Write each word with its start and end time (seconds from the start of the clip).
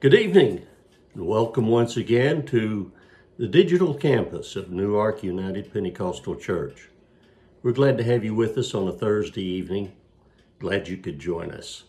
Good 0.00 0.14
evening, 0.14 0.66
and 1.12 1.26
welcome 1.26 1.68
once 1.68 1.98
again 1.98 2.46
to 2.46 2.90
the 3.36 3.46
digital 3.46 3.92
campus 3.92 4.56
of 4.56 4.70
Newark 4.70 5.22
United 5.22 5.70
Pentecostal 5.74 6.36
Church. 6.36 6.88
We're 7.62 7.72
glad 7.72 7.98
to 7.98 8.04
have 8.04 8.24
you 8.24 8.34
with 8.34 8.56
us 8.56 8.74
on 8.74 8.88
a 8.88 8.92
Thursday 8.92 9.42
evening. 9.42 9.92
Glad 10.58 10.88
you 10.88 10.96
could 10.96 11.18
join 11.18 11.50
us. 11.50 11.82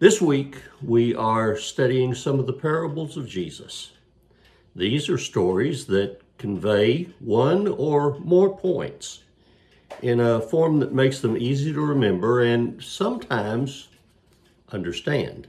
This 0.00 0.20
week, 0.20 0.56
we 0.82 1.14
are 1.14 1.56
studying 1.56 2.14
some 2.14 2.38
of 2.38 2.44
the 2.46 2.52
parables 2.52 3.16
of 3.16 3.26
Jesus. 3.26 3.92
These 4.76 5.08
are 5.08 5.16
stories 5.16 5.86
that 5.86 6.20
convey 6.36 7.04
one 7.20 7.66
or 7.68 8.18
more 8.18 8.54
points 8.54 9.22
in 10.02 10.20
a 10.20 10.42
form 10.42 10.78
that 10.80 10.92
makes 10.92 11.20
them 11.20 11.38
easy 11.38 11.72
to 11.72 11.80
remember 11.80 12.42
and 12.42 12.84
sometimes 12.84 13.88
understand. 14.70 15.48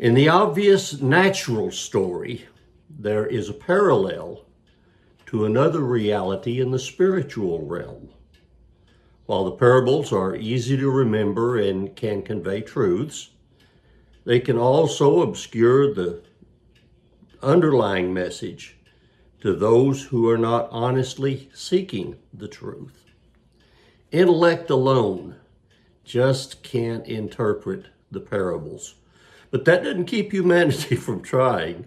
In 0.00 0.14
the 0.14 0.30
obvious 0.30 1.02
natural 1.02 1.70
story, 1.70 2.46
there 2.88 3.26
is 3.26 3.50
a 3.50 3.52
parallel 3.52 4.46
to 5.26 5.44
another 5.44 5.80
reality 5.80 6.58
in 6.58 6.70
the 6.70 6.78
spiritual 6.78 7.66
realm. 7.66 8.08
While 9.26 9.44
the 9.44 9.50
parables 9.50 10.10
are 10.10 10.34
easy 10.34 10.78
to 10.78 10.90
remember 10.90 11.58
and 11.58 11.94
can 11.94 12.22
convey 12.22 12.62
truths, 12.62 13.28
they 14.24 14.40
can 14.40 14.56
also 14.56 15.20
obscure 15.20 15.92
the 15.92 16.22
underlying 17.42 18.14
message 18.14 18.78
to 19.42 19.54
those 19.54 20.04
who 20.04 20.30
are 20.30 20.38
not 20.38 20.66
honestly 20.70 21.50
seeking 21.52 22.16
the 22.32 22.48
truth. 22.48 23.04
Intellect 24.12 24.70
alone 24.70 25.36
just 26.04 26.62
can't 26.62 27.06
interpret 27.06 27.88
the 28.10 28.20
parables. 28.20 28.94
But 29.50 29.64
that 29.64 29.84
doesn't 29.84 30.06
keep 30.06 30.32
humanity 30.32 30.96
from 31.06 31.22
trying. 31.22 31.86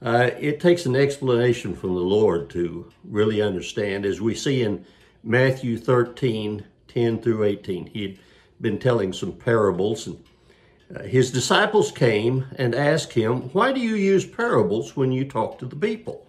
Uh, 0.00 0.30
it 0.38 0.60
takes 0.60 0.84
an 0.86 0.96
explanation 0.96 1.76
from 1.76 1.94
the 1.94 2.00
Lord 2.00 2.50
to 2.50 2.90
really 3.04 3.40
understand, 3.40 4.04
as 4.04 4.20
we 4.20 4.34
see 4.34 4.62
in 4.62 4.84
Matthew 5.22 5.78
13 5.78 6.64
10 6.92 7.22
through 7.22 7.44
18. 7.44 7.86
He 7.86 8.02
had 8.02 8.18
been 8.60 8.78
telling 8.78 9.12
some 9.12 9.32
parables, 9.32 10.06
and 10.06 10.22
uh, 10.94 11.02
his 11.04 11.30
disciples 11.30 11.90
came 11.90 12.46
and 12.56 12.74
asked 12.74 13.12
him, 13.12 13.50
Why 13.50 13.72
do 13.72 13.80
you 13.80 13.94
use 13.94 14.26
parables 14.26 14.96
when 14.96 15.12
you 15.12 15.24
talk 15.24 15.58
to 15.58 15.66
the 15.66 15.76
people? 15.76 16.26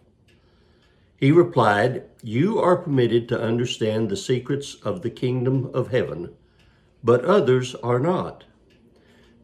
He 1.18 1.32
replied, 1.32 2.04
You 2.22 2.60
are 2.60 2.78
permitted 2.78 3.28
to 3.30 3.42
understand 3.42 4.10
the 4.10 4.18
secrets 4.18 4.76
of 4.76 5.02
the 5.02 5.10
kingdom 5.10 5.70
of 5.74 5.92
heaven, 5.92 6.34
but 7.04 7.26
others 7.26 7.76
are 7.76 8.00
not. 8.00 8.46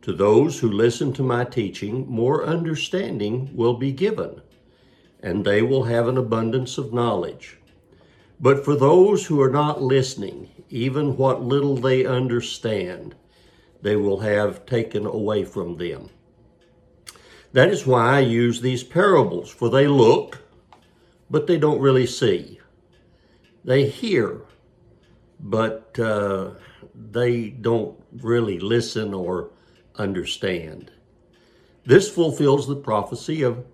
To 0.03 0.13
those 0.13 0.59
who 0.59 0.71
listen 0.71 1.11
to 1.13 1.23
my 1.23 1.43
teaching, 1.43 2.05
more 2.07 2.45
understanding 2.45 3.49
will 3.53 3.73
be 3.73 3.91
given, 3.91 4.41
and 5.21 5.43
they 5.43 5.61
will 5.61 5.83
have 5.83 6.07
an 6.07 6.17
abundance 6.17 6.77
of 6.77 6.93
knowledge. 6.93 7.57
But 8.39 8.63
for 8.63 8.75
those 8.75 9.25
who 9.25 9.41
are 9.41 9.51
not 9.51 9.81
listening, 9.81 10.49
even 10.69 11.17
what 11.17 11.41
little 11.41 11.75
they 11.75 12.05
understand, 12.05 13.15
they 13.81 13.97
will 13.97 14.19
have 14.21 14.65
taken 14.65 15.05
away 15.05 15.43
from 15.43 15.77
them. 15.77 16.09
That 17.51 17.69
is 17.69 17.85
why 17.85 18.17
I 18.17 18.19
use 18.19 18.61
these 18.61 18.83
parables, 18.83 19.49
for 19.49 19.69
they 19.69 19.87
look, 19.87 20.39
but 21.29 21.47
they 21.47 21.57
don't 21.57 21.81
really 21.81 22.05
see. 22.05 22.59
They 23.65 23.89
hear, 23.89 24.41
but 25.39 25.97
uh, 25.99 26.51
they 26.95 27.49
don't 27.49 28.01
really 28.21 28.59
listen 28.59 29.13
or 29.13 29.51
understand. 29.99 30.91
This 31.85 32.09
fulfills 32.09 32.67
the 32.67 32.75
prophecy 32.75 33.41
of 33.41 33.65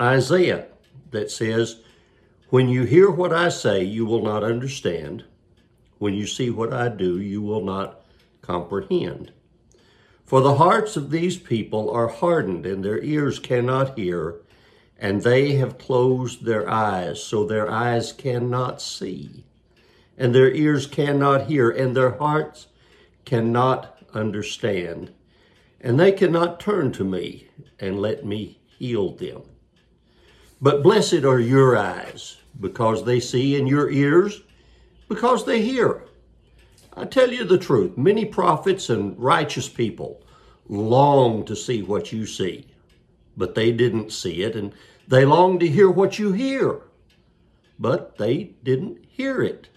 Isaiah 0.00 0.66
that 1.10 1.30
says, 1.30 1.80
When 2.48 2.68
you 2.68 2.84
hear 2.84 3.10
what 3.10 3.32
I 3.32 3.48
say, 3.48 3.82
you 3.82 4.06
will 4.06 4.22
not 4.22 4.44
understand. 4.44 5.24
When 5.98 6.14
you 6.14 6.26
see 6.26 6.50
what 6.50 6.72
I 6.72 6.88
do, 6.88 7.20
you 7.20 7.42
will 7.42 7.64
not 7.64 8.04
comprehend. 8.40 9.32
For 10.24 10.40
the 10.40 10.56
hearts 10.56 10.96
of 10.96 11.10
these 11.10 11.36
people 11.36 11.90
are 11.90 12.08
hardened, 12.08 12.66
and 12.66 12.84
their 12.84 13.02
ears 13.02 13.38
cannot 13.38 13.98
hear, 13.98 14.40
and 14.98 15.22
they 15.22 15.52
have 15.56 15.78
closed 15.78 16.44
their 16.44 16.68
eyes, 16.68 17.22
so 17.22 17.44
their 17.44 17.70
eyes 17.70 18.12
cannot 18.12 18.80
see, 18.80 19.44
and 20.16 20.34
their 20.34 20.50
ears 20.50 20.86
cannot 20.86 21.46
hear, 21.46 21.70
and 21.70 21.96
their 21.96 22.16
hearts 22.16 22.68
cannot 23.24 23.98
understand 24.14 25.12
and 25.82 25.98
they 25.98 26.12
cannot 26.12 26.60
turn 26.60 26.92
to 26.92 27.04
me 27.04 27.48
and 27.80 28.00
let 28.00 28.24
me 28.24 28.60
heal 28.78 29.12
them. 29.12 29.42
But 30.60 30.82
blessed 30.82 31.24
are 31.24 31.40
your 31.40 31.76
eyes, 31.76 32.36
because 32.60 33.04
they 33.04 33.18
see, 33.18 33.58
and 33.58 33.68
your 33.68 33.90
ears, 33.90 34.42
because 35.08 35.44
they 35.44 35.60
hear. 35.60 36.04
I 36.96 37.04
tell 37.06 37.32
you 37.32 37.44
the 37.44 37.58
truth, 37.58 37.98
many 37.98 38.24
prophets 38.24 38.90
and 38.90 39.18
righteous 39.18 39.68
people 39.68 40.22
long 40.68 41.44
to 41.46 41.56
see 41.56 41.82
what 41.82 42.12
you 42.12 42.26
see, 42.26 42.68
but 43.36 43.54
they 43.54 43.72
didn't 43.72 44.12
see 44.12 44.42
it, 44.42 44.54
and 44.54 44.72
they 45.08 45.24
long 45.24 45.58
to 45.58 45.66
hear 45.66 45.90
what 45.90 46.18
you 46.18 46.32
hear, 46.32 46.82
but 47.78 48.16
they 48.18 48.52
didn't 48.62 49.04
hear 49.08 49.42
it. 49.42 49.68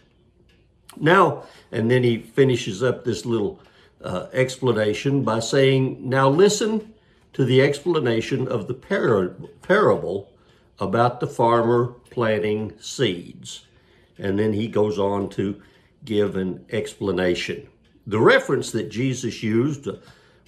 Now, 0.97 1.43
and 1.72 1.89
then 1.89 2.03
he 2.03 2.19
finishes 2.19 2.83
up 2.83 3.03
this 3.03 3.25
little 3.25 3.59
uh, 4.03 4.28
explanation 4.33 5.23
by 5.23 5.39
saying, 5.39 6.07
Now 6.07 6.29
listen 6.29 6.94
to 7.33 7.45
the 7.45 7.61
explanation 7.61 8.47
of 8.47 8.67
the 8.67 8.73
par- 8.73 9.35
parable 9.61 10.31
about 10.79 11.19
the 11.19 11.28
farmer 11.28 11.88
planting 12.09 12.73
seeds. 12.79 13.66
And 14.17 14.39
then 14.39 14.53
he 14.53 14.67
goes 14.67 14.97
on 14.97 15.29
to 15.31 15.61
give 16.03 16.35
an 16.35 16.66
explanation. 16.69 17.67
The 18.07 18.19
reference 18.19 18.72
that 18.72 18.89
Jesus 18.89 19.41
used 19.41 19.88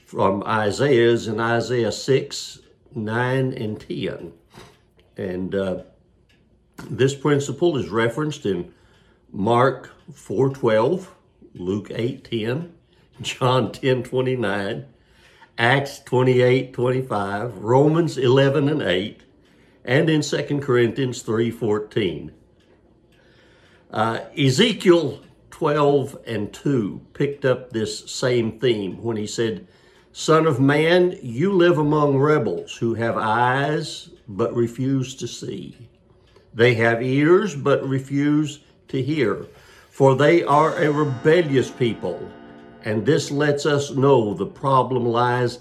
from 0.05 0.43
Isaiah 0.43 1.11
is 1.11 1.27
in 1.27 1.39
Isaiah 1.39 1.91
6, 1.91 2.59
9, 2.95 3.53
and 3.53 3.79
10. 3.79 4.31
And 5.17 5.55
uh, 5.55 5.83
this 6.89 7.15
principle 7.15 7.77
is 7.77 7.89
referenced 7.89 8.45
in 8.45 8.73
Mark 9.31 9.91
4:12, 10.11 11.07
Luke 11.55 11.89
8:10, 11.89 12.69
John 13.21 13.71
10 13.71 14.03
29, 14.03 14.85
Acts 15.57 15.99
28 16.01 16.71
25, 16.71 17.57
Romans 17.57 18.17
11 18.17 18.69
and 18.69 18.81
8, 18.81 19.21
and 19.83 20.09
in 20.09 20.21
2 20.21 20.59
Corinthians 20.59 21.23
3 21.23 21.49
14. 21.49 22.31
Uh, 23.89 24.19
Ezekiel 24.37 25.23
12 25.49 26.17
and 26.27 26.53
2 26.53 27.01
picked 27.13 27.43
up 27.43 27.71
this 27.71 28.11
same 28.11 28.59
theme 28.59 29.01
when 29.01 29.17
he 29.17 29.25
said, 29.25 29.67
Son 30.11 30.45
of 30.45 30.59
man, 30.59 31.17
you 31.23 31.53
live 31.53 31.79
among 31.79 32.17
rebels 32.17 32.75
who 32.75 32.93
have 32.93 33.17
eyes 33.17 34.09
but 34.27 34.53
refuse 34.55 35.15
to 35.15 35.27
see. 35.27 35.75
They 36.53 36.75
have 36.75 37.01
ears 37.01 37.55
but 37.55 37.87
refuse 37.87 38.59
to 38.89 39.01
hear, 39.01 39.47
for 39.89 40.15
they 40.15 40.43
are 40.43 40.75
a 40.75 40.91
rebellious 40.91 41.71
people 41.71 42.31
and 42.83 43.05
this 43.05 43.31
lets 43.31 43.65
us 43.65 43.91
know 43.91 44.33
the 44.33 44.45
problem 44.45 45.05
lies 45.05 45.59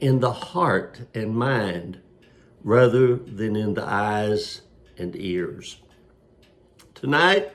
in 0.00 0.20
the 0.20 0.32
heart 0.32 1.00
and 1.14 1.34
mind 1.34 2.00
rather 2.62 3.16
than 3.16 3.56
in 3.56 3.74
the 3.74 3.84
eyes 3.84 4.62
and 4.98 5.14
ears. 5.16 5.76
Tonight, 6.94 7.52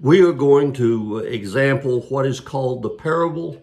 we 0.00 0.22
are 0.22 0.32
going 0.32 0.72
to 0.74 1.18
example 1.18 2.02
what 2.02 2.26
is 2.26 2.40
called 2.40 2.82
the 2.82 2.90
parable 2.90 3.62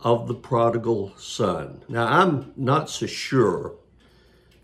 of 0.00 0.28
the 0.28 0.34
prodigal 0.34 1.12
son. 1.16 1.82
Now, 1.88 2.06
I'm 2.06 2.52
not 2.56 2.90
so 2.90 3.06
sure 3.06 3.74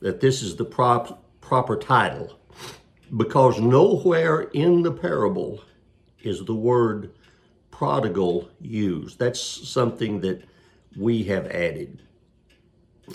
that 0.00 0.20
this 0.20 0.42
is 0.42 0.56
the 0.56 0.64
prop, 0.64 1.22
proper 1.40 1.76
title 1.76 2.38
because 3.16 3.58
nowhere 3.58 4.42
in 4.42 4.82
the 4.82 4.92
parable 4.92 5.62
is 6.22 6.44
the 6.44 6.54
word 6.54 7.12
prodigal 7.78 8.50
used. 8.60 9.20
That's 9.20 9.40
something 9.40 10.20
that 10.22 10.42
we 10.96 11.22
have 11.24 11.46
added. 11.46 12.02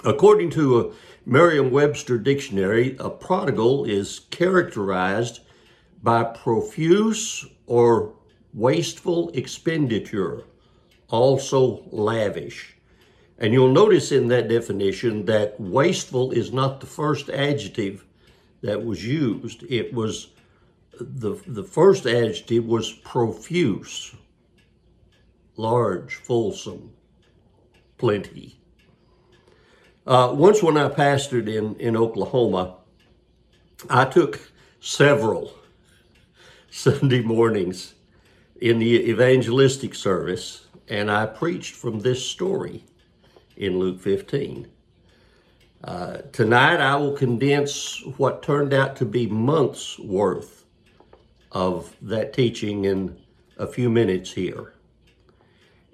According 0.06 0.51
to 0.51 0.80
a 0.80 0.94
Merriam-Webster 1.25 2.18
dictionary, 2.18 2.95
a 2.98 3.10
prodigal 3.10 3.83
is 3.83 4.21
characterized 4.31 5.42
by 6.01 6.24
profuse 6.24 7.45
or 7.68 8.13
wasteful 8.54 9.31
expenditure, 9.33 10.45
also 11.10 11.83
lavish. 11.92 12.77
And 13.38 13.51
you'll 13.51 13.74
notice 13.74 14.13
in 14.13 14.30
that 14.30 14.48
definition 14.48 15.25
that 15.25 15.60
wasteful 15.60 16.31
is 16.31 16.54
not 16.54 16.80
the 16.80 16.86
first 16.86 17.30
adjective 17.30 18.06
that 18.62 18.86
was 18.86 19.06
used. 19.06 19.63
It 19.63 19.94
was 19.94 20.30
the, 21.01 21.36
the 21.48 21.63
first 21.63 22.06
adjective 22.06 22.63
was 22.65 22.94
profuse 22.94 24.15
large, 25.56 26.16
fulsome, 26.16 26.92
plenty. 27.98 28.60
Uh, 30.06 30.32
once 30.34 30.62
when 30.62 30.78
I 30.78 30.90
pastored 30.90 31.48
in, 31.48 31.76
in 31.76 31.96
Oklahoma, 31.96 32.76
I 33.90 34.06
took 34.06 34.40
several 34.80 35.54
Sunday 36.70 37.22
mornings 37.22 37.94
in 38.60 38.80
the 38.80 39.10
evangelistic 39.10 39.96
service 39.96 40.68
and 40.90 41.10
I 41.10 41.26
preached 41.26 41.76
from 41.76 42.00
this 42.00 42.26
story 42.26 42.84
in 43.56 43.80
Luke 43.80 44.02
15. 44.02 44.68
Uh, 45.84 46.18
tonight 46.32 46.80
I 46.80 46.96
will 46.96 47.14
condense 47.14 48.02
what 48.18 48.42
turned 48.42 48.74
out 48.74 48.96
to 48.98 49.06
be 49.06 49.28
months 49.28 50.00
worth 50.00 50.66
of 51.52 51.96
that 52.02 52.34
teaching 52.34 52.86
in 52.86 53.20
a 53.58 53.68
few 53.68 53.90
minutes 53.90 54.32
here. 54.32 54.73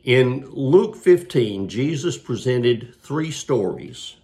In 0.04 0.50
Luke 0.50 0.96
15, 0.96 1.68
Jesus 1.68 2.18
presented 2.18 2.96
three 3.02 3.32
stories 3.32 4.16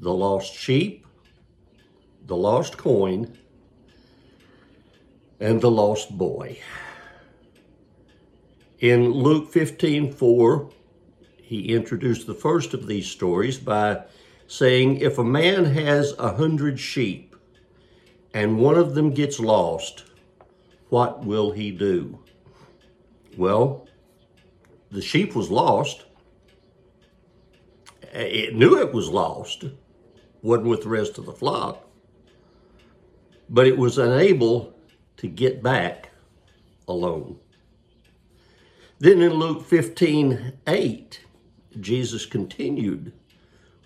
the 0.00 0.12
lost 0.12 0.52
sheep, 0.52 1.06
the 2.26 2.36
lost 2.36 2.76
coin, 2.76 3.38
and 5.38 5.60
the 5.60 5.70
lost 5.70 6.18
boy. 6.18 6.58
In 8.80 9.12
Luke 9.12 9.52
15 9.52 10.12
4, 10.12 10.70
he 11.40 11.74
introduced 11.74 12.26
the 12.26 12.34
first 12.34 12.74
of 12.74 12.88
these 12.88 13.06
stories 13.06 13.58
by 13.58 14.02
saying, 14.48 14.96
If 14.96 15.18
a 15.18 15.24
man 15.24 15.66
has 15.66 16.14
a 16.18 16.34
hundred 16.34 16.80
sheep 16.80 17.36
and 18.32 18.58
one 18.58 18.74
of 18.74 18.96
them 18.96 19.10
gets 19.12 19.38
lost, 19.38 20.04
what 20.88 21.24
will 21.24 21.52
he 21.52 21.70
do? 21.70 22.18
Well, 23.36 23.83
the 24.94 25.02
sheep 25.02 25.34
was 25.34 25.50
lost. 25.50 26.04
It 28.12 28.54
knew 28.54 28.78
it 28.78 28.94
was 28.94 29.08
lost, 29.08 29.64
wasn't 30.40 30.68
with 30.68 30.84
the 30.84 30.88
rest 30.88 31.18
of 31.18 31.26
the 31.26 31.32
flock, 31.32 31.84
but 33.50 33.66
it 33.66 33.76
was 33.76 33.98
unable 33.98 34.72
to 35.16 35.26
get 35.26 35.64
back 35.64 36.10
alone. 36.86 37.40
Then 39.00 39.20
in 39.20 39.32
Luke 39.32 39.64
15 39.66 40.52
8, 40.64 41.20
Jesus 41.80 42.24
continued 42.24 43.12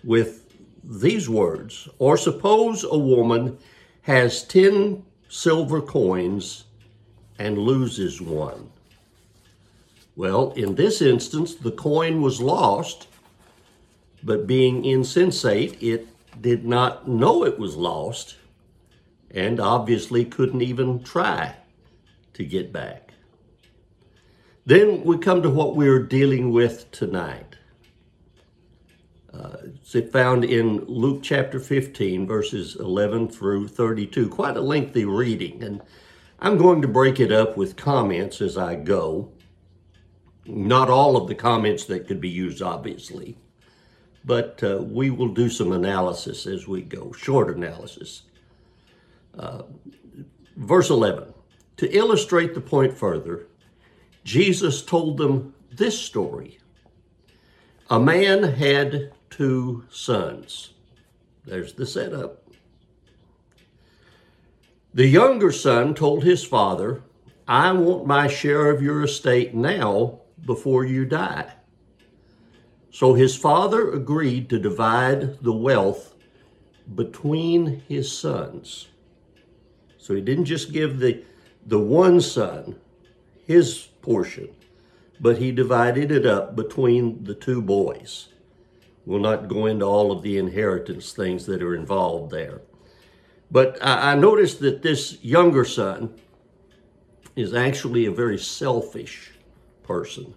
with 0.03 0.53
these 0.83 1.27
words 1.27 1.89
Or 1.97 2.17
suppose 2.17 2.83
a 2.83 2.97
woman 2.97 3.57
has 4.03 4.43
10 4.43 5.03
silver 5.27 5.81
coins 5.81 6.65
and 7.39 7.57
loses 7.57 8.21
one. 8.21 8.69
Well, 10.15 10.51
in 10.51 10.75
this 10.75 11.01
instance, 11.01 11.55
the 11.55 11.71
coin 11.71 12.21
was 12.21 12.41
lost, 12.41 13.07
but 14.23 14.47
being 14.47 14.83
insensate, 14.83 15.81
it 15.81 16.07
did 16.41 16.65
not 16.65 17.07
know 17.07 17.45
it 17.45 17.57
was 17.57 17.75
lost 17.75 18.35
and 19.31 19.59
obviously 19.59 20.25
couldn't 20.25 20.61
even 20.61 21.03
try 21.03 21.55
to 22.33 22.43
get 22.43 22.73
back. 22.73 23.13
Then 24.65 25.03
we 25.03 25.17
come 25.17 25.41
to 25.41 25.49
what 25.49 25.75
we're 25.75 26.03
dealing 26.03 26.51
with 26.51 26.91
tonight. 26.91 27.55
Uh, 29.33 29.57
it's 29.93 30.11
found 30.11 30.43
in 30.43 30.83
Luke 30.85 31.21
chapter 31.21 31.59
15, 31.59 32.25
verses 32.25 32.75
11 32.79 33.29
through 33.29 33.67
32. 33.67 34.29
Quite 34.29 34.57
a 34.57 34.61
lengthy 34.61 35.05
reading, 35.05 35.63
and 35.63 35.81
I'm 36.39 36.57
going 36.57 36.81
to 36.81 36.87
break 36.87 37.19
it 37.19 37.31
up 37.31 37.55
with 37.55 37.75
comments 37.75 38.41
as 38.41 38.57
I 38.57 38.75
go. 38.75 39.31
Not 40.49 40.89
all 40.89 41.15
of 41.15 41.27
the 41.27 41.35
comments 41.35 41.85
that 41.85 42.07
could 42.07 42.19
be 42.19 42.29
used, 42.29 42.61
obviously, 42.61 43.37
but 44.25 44.61
uh, 44.63 44.81
we 44.81 45.11
will 45.11 45.29
do 45.29 45.49
some 45.49 45.71
analysis 45.71 46.47
as 46.47 46.67
we 46.67 46.81
go, 46.81 47.11
short 47.11 47.55
analysis. 47.55 48.23
Uh, 49.37 49.63
verse 50.57 50.89
11 50.89 51.33
To 51.77 51.95
illustrate 51.95 52.53
the 52.55 52.61
point 52.61 52.97
further, 52.97 53.47
Jesus 54.23 54.81
told 54.81 55.17
them 55.17 55.53
this 55.71 55.99
story. 55.99 56.59
A 57.89 57.99
man 57.99 58.43
had 58.43 59.13
two 59.29 59.85
sons. 59.89 60.71
There's 61.45 61.73
the 61.73 61.85
setup. 61.85 62.43
The 64.93 65.07
younger 65.07 65.51
son 65.51 65.93
told 65.93 66.23
his 66.23 66.43
father, 66.43 67.03
I 67.47 67.71
want 67.71 68.05
my 68.05 68.27
share 68.27 68.69
of 68.69 68.81
your 68.81 69.03
estate 69.03 69.53
now 69.53 70.18
before 70.45 70.85
you 70.85 71.05
die. 71.05 71.53
So 72.91 73.13
his 73.13 73.35
father 73.35 73.91
agreed 73.91 74.49
to 74.49 74.59
divide 74.59 75.43
the 75.43 75.53
wealth 75.53 76.15
between 76.95 77.83
his 77.87 78.15
sons. 78.15 78.87
So 79.97 80.15
he 80.15 80.21
didn't 80.21 80.45
just 80.45 80.71
give 80.71 80.99
the, 80.99 81.23
the 81.65 81.79
one 81.79 82.19
son 82.19 82.77
his 83.45 83.89
portion, 84.01 84.49
but 85.19 85.37
he 85.37 85.51
divided 85.51 86.11
it 86.11 86.25
up 86.25 86.55
between 86.55 87.23
the 87.23 87.35
two 87.35 87.61
boys. 87.61 88.29
We'll 89.05 89.19
not 89.19 89.47
go 89.47 89.65
into 89.65 89.85
all 89.85 90.11
of 90.11 90.21
the 90.21 90.37
inheritance 90.37 91.13
things 91.13 91.45
that 91.45 91.61
are 91.61 91.75
involved 91.75 92.31
there. 92.31 92.61
But 93.51 93.77
I, 93.83 94.11
I 94.11 94.15
noticed 94.15 94.59
that 94.61 94.81
this 94.81 95.23
younger 95.23 95.65
son 95.65 96.15
is 97.35 97.53
actually 97.53 98.05
a 98.05 98.11
very 98.11 98.37
selfish 98.37 99.31
person. 99.89 100.35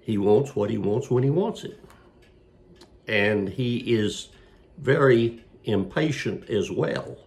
He 0.00 0.16
wants 0.16 0.56
what 0.56 0.70
he 0.70 0.78
wants 0.78 1.10
when 1.10 1.22
he 1.22 1.28
wants 1.28 1.64
it. 1.64 1.78
And 3.06 3.46
he 3.46 3.76
is 3.94 4.28
very 4.78 5.44
impatient 5.64 6.48
as 6.48 6.70
well. 6.70 7.18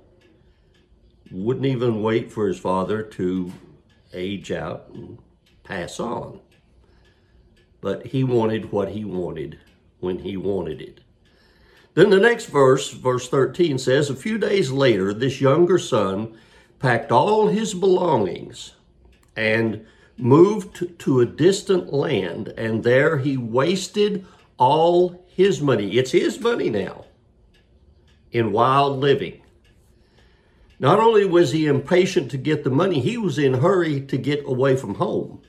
Wouldn't 1.31 1.67
even 1.67 2.01
wait 2.01 2.31
for 2.31 2.47
his 2.47 2.57
father 2.57 3.03
to 3.03 3.53
age 4.13 4.51
out 4.51 4.89
and 4.93 5.19
pass 5.63 5.99
on. 5.99 6.39
But 7.79 8.07
he 8.07 8.23
wanted 8.23 8.71
what 8.71 8.89
he 8.89 9.05
wanted 9.05 9.59
when 9.99 10.17
he 10.17 10.37
wanted 10.37 10.81
it. 10.81 11.01
Then 11.93 12.09
the 12.09 12.19
next 12.19 12.47
verse, 12.47 12.89
verse 12.89 13.29
13, 13.29 13.77
says 13.77 14.09
A 14.09 14.15
few 14.15 14.39
days 14.39 14.71
later, 14.71 15.13
this 15.13 15.39
younger 15.39 15.77
son 15.77 16.35
packed 16.79 17.11
all 17.11 17.47
his 17.47 17.75
belongings 17.75 18.73
and 19.35 19.85
moved 20.17 20.99
to 20.99 21.19
a 21.19 21.25
distant 21.25 21.91
land, 21.91 22.49
and 22.57 22.83
there 22.83 23.17
he 23.17 23.37
wasted 23.37 24.25
all 24.57 25.25
his 25.27 25.61
money. 25.61 25.97
It's 25.97 26.11
his 26.11 26.39
money 26.39 26.69
now 26.69 27.05
in 28.31 28.51
wild 28.51 28.99
living. 28.99 29.41
Not 30.79 30.99
only 30.99 31.25
was 31.25 31.51
he 31.51 31.67
impatient 31.67 32.31
to 32.31 32.37
get 32.37 32.63
the 32.63 32.69
money, 32.69 32.99
he 32.99 33.17
was 33.17 33.37
in 33.37 33.55
hurry 33.55 34.01
to 34.01 34.17
get 34.17 34.45
away 34.45 34.75
from 34.75 34.95
home. 34.95 35.41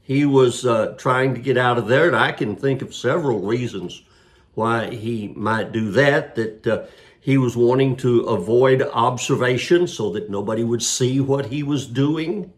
He 0.00 0.26
was 0.26 0.66
uh, 0.66 0.94
trying 0.98 1.34
to 1.34 1.40
get 1.40 1.56
out 1.56 1.78
of 1.78 1.86
there, 1.86 2.08
and 2.08 2.16
I 2.16 2.32
can 2.32 2.56
think 2.56 2.82
of 2.82 2.94
several 2.94 3.40
reasons 3.40 4.02
why 4.54 4.90
he 4.90 5.28
might 5.28 5.70
do 5.70 5.92
that. 5.92 6.34
That 6.34 6.66
uh, 6.66 6.86
he 7.20 7.38
was 7.38 7.56
wanting 7.56 7.96
to 7.98 8.22
avoid 8.22 8.82
observation 8.82 9.86
so 9.86 10.10
that 10.10 10.28
nobody 10.28 10.64
would 10.64 10.82
see 10.82 11.20
what 11.20 11.46
he 11.46 11.62
was 11.62 11.86
doing. 11.86 12.52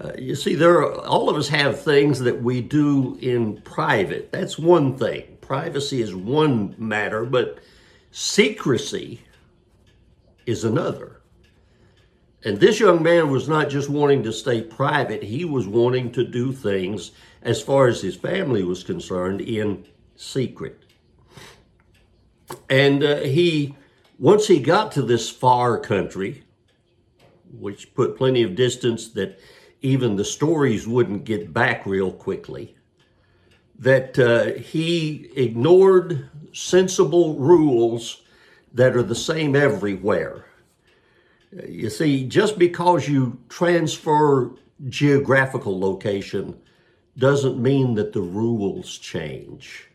Uh, 0.00 0.12
you 0.16 0.34
see, 0.34 0.54
there 0.54 0.78
are, 0.78 0.94
all 1.04 1.28
of 1.28 1.36
us 1.36 1.48
have 1.48 1.80
things 1.80 2.20
that 2.20 2.42
we 2.42 2.62
do 2.62 3.18
in 3.20 3.60
private. 3.62 4.32
That's 4.32 4.58
one 4.58 4.96
thing. 4.96 5.36
Privacy 5.42 6.00
is 6.00 6.14
one 6.14 6.74
matter, 6.78 7.26
but 7.26 7.58
secrecy 8.10 9.20
is 10.46 10.64
another. 10.64 11.20
And 12.44 12.58
this 12.58 12.80
young 12.80 13.02
man 13.02 13.30
was 13.30 13.46
not 13.46 13.68
just 13.68 13.90
wanting 13.90 14.22
to 14.22 14.32
stay 14.32 14.62
private, 14.62 15.22
he 15.22 15.44
was 15.44 15.66
wanting 15.66 16.10
to 16.12 16.24
do 16.24 16.52
things, 16.52 17.10
as 17.42 17.60
far 17.60 17.86
as 17.86 18.00
his 18.00 18.16
family 18.16 18.64
was 18.64 18.82
concerned, 18.82 19.42
in 19.42 19.86
secret. 20.16 20.82
And 22.70 23.04
uh, 23.04 23.20
he, 23.20 23.76
once 24.18 24.46
he 24.46 24.60
got 24.60 24.92
to 24.92 25.02
this 25.02 25.28
far 25.28 25.78
country, 25.78 26.44
which 27.52 27.94
put 27.94 28.16
plenty 28.16 28.42
of 28.42 28.54
distance 28.54 29.08
that 29.10 29.38
even 29.82 30.16
the 30.16 30.24
stories 30.24 30.86
wouldn't 30.86 31.24
get 31.24 31.52
back 31.52 31.86
real 31.86 32.12
quickly, 32.12 32.76
that 33.78 34.18
uh, 34.18 34.58
he 34.60 35.30
ignored 35.34 36.28
sensible 36.52 37.34
rules 37.34 38.22
that 38.72 38.96
are 38.96 39.02
the 39.02 39.14
same 39.14 39.56
everywhere. 39.56 40.44
You 41.66 41.90
see, 41.90 42.26
just 42.26 42.58
because 42.58 43.08
you 43.08 43.38
transfer 43.48 44.52
geographical 44.88 45.78
location 45.78 46.60
doesn't 47.18 47.60
mean 47.60 47.94
that 47.94 48.12
the 48.12 48.20
rules 48.20 48.96
change. 48.98 49.88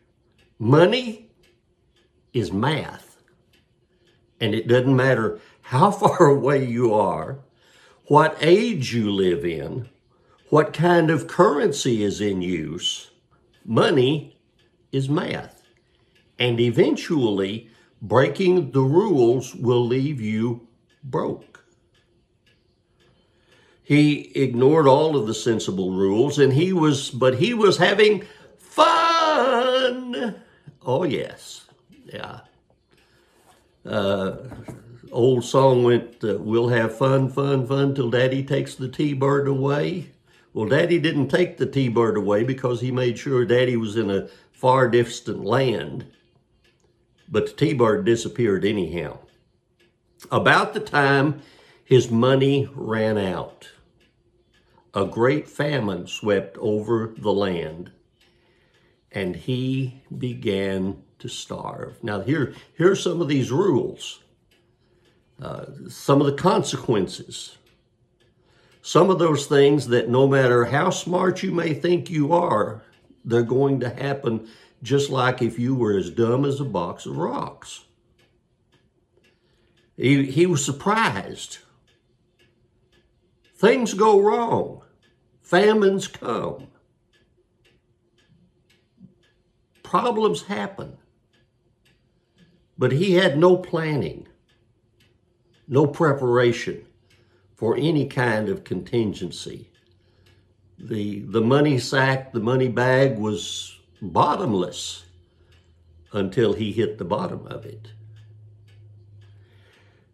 Money 0.59 1.29
is 2.33 2.51
math. 2.51 3.17
And 4.41 4.53
it 4.53 4.67
doesn't 4.67 4.95
matter 4.95 5.39
how 5.61 5.91
far 5.91 6.25
away 6.25 6.65
you 6.65 6.93
are, 6.93 7.39
what 8.07 8.37
age 8.39 8.93
you 8.93 9.11
live 9.11 9.43
in, 9.45 9.89
what 10.49 10.73
kind 10.73 11.09
of 11.09 11.27
currency 11.27 12.03
is 12.03 12.21
in 12.21 12.41
use, 12.41 13.09
money 13.65 14.37
is 14.91 15.09
math. 15.09 15.63
And 16.37 16.59
eventually, 16.59 17.69
breaking 18.01 18.71
the 18.71 18.81
rules 18.81 19.55
will 19.55 19.85
leave 19.85 20.21
you 20.21 20.67
broke. 21.03 21.63
He 23.83 24.31
ignored 24.35 24.87
all 24.87 25.15
of 25.15 25.27
the 25.27 25.33
sensible 25.33 25.91
rules 25.91 26.39
and 26.39 26.53
he 26.53 26.73
was, 26.73 27.11
but 27.11 27.35
he 27.35 27.53
was 27.53 27.77
having 27.77 28.23
fun. 28.57 30.35
Oh, 30.83 31.03
yes. 31.03 31.65
Yeah. 32.05 32.41
Uh, 33.85 34.37
old 35.15 35.43
song 35.43 35.83
went, 35.83 36.23
uh, 36.23 36.37
We'll 36.39 36.69
have 36.69 36.97
fun, 36.97 37.29
fun, 37.29 37.65
fun 37.65 37.95
till 37.95 38.09
daddy 38.09 38.43
takes 38.43 38.75
the 38.75 38.89
T 38.89 39.13
bird 39.13 39.47
away. 39.47 40.11
Well, 40.53 40.69
daddy 40.69 40.99
didn't 40.99 41.29
take 41.29 41.57
the 41.57 41.65
T 41.65 41.89
bird 41.89 42.17
away 42.17 42.43
because 42.43 42.81
he 42.81 42.91
made 42.91 43.17
sure 43.17 43.45
daddy 43.45 43.75
was 43.75 43.95
in 43.95 44.09
a 44.09 44.27
far 44.51 44.87
distant 44.87 45.43
land. 45.43 46.05
But 47.27 47.47
the 47.47 47.53
T 47.53 47.73
bird 47.73 48.05
disappeared 48.05 48.63
anyhow. 48.63 49.19
About 50.31 50.73
the 50.73 50.79
time 50.79 51.41
his 51.83 52.09
money 52.09 52.69
ran 52.73 53.17
out 53.17 53.69
a 54.95 55.05
great 55.05 55.47
famine 55.47 56.07
swept 56.07 56.57
over 56.57 57.13
the 57.17 57.33
land, 57.33 57.91
and 59.11 59.35
he 59.35 60.01
began 60.17 61.03
to 61.19 61.27
starve. 61.27 62.01
Now, 62.01 62.21
here, 62.21 62.53
here 62.77 62.91
are 62.91 62.95
some 62.95 63.21
of 63.21 63.27
these 63.27 63.51
rules, 63.51 64.21
some 65.89 66.21
of 66.21 66.27
the 66.27 66.37
consequences, 66.37 67.57
some 68.81 69.09
of 69.09 69.19
those 69.19 69.47
things 69.47 69.87
that 69.87 70.09
no 70.09 70.27
matter 70.27 70.65
how 70.65 70.89
smart 70.89 71.43
you 71.43 71.51
may 71.51 71.73
think 71.73 72.09
you 72.09 72.33
are, 72.33 72.83
they're 73.23 73.43
going 73.43 73.79
to 73.79 73.89
happen 73.89 74.47
just 74.83 75.09
like 75.09 75.41
if 75.41 75.57
you 75.57 75.75
were 75.75 75.97
as 75.97 76.09
dumb 76.09 76.45
as 76.45 76.59
a 76.59 76.65
box 76.65 77.05
of 77.05 77.17
rocks. 77.17 77.85
He, 79.97 80.25
he 80.25 80.45
was 80.45 80.63
surprised. 80.63 81.59
Things 83.55 83.93
go 83.93 84.19
wrong. 84.19 84.83
Famines 85.41 86.07
come. 86.07 86.67
Problems 89.81 90.43
happen. 90.43 90.97
But 92.77 92.91
he 92.91 93.13
had 93.13 93.37
no 93.37 93.55
planning, 93.57 94.27
no 95.67 95.87
preparation 95.87 96.85
for 97.55 97.75
any 97.77 98.07
kind 98.07 98.49
of 98.49 98.63
contingency. 98.63 99.69
The, 100.77 101.21
the 101.21 101.41
money 101.41 101.79
sack, 101.79 102.33
the 102.33 102.39
money 102.39 102.67
bag 102.67 103.17
was 103.17 103.77
bottomless 104.01 105.05
until 106.11 106.53
he 106.53 106.71
hit 106.71 106.97
the 106.97 107.05
bottom 107.05 107.47
of 107.47 107.65
it. 107.65 107.87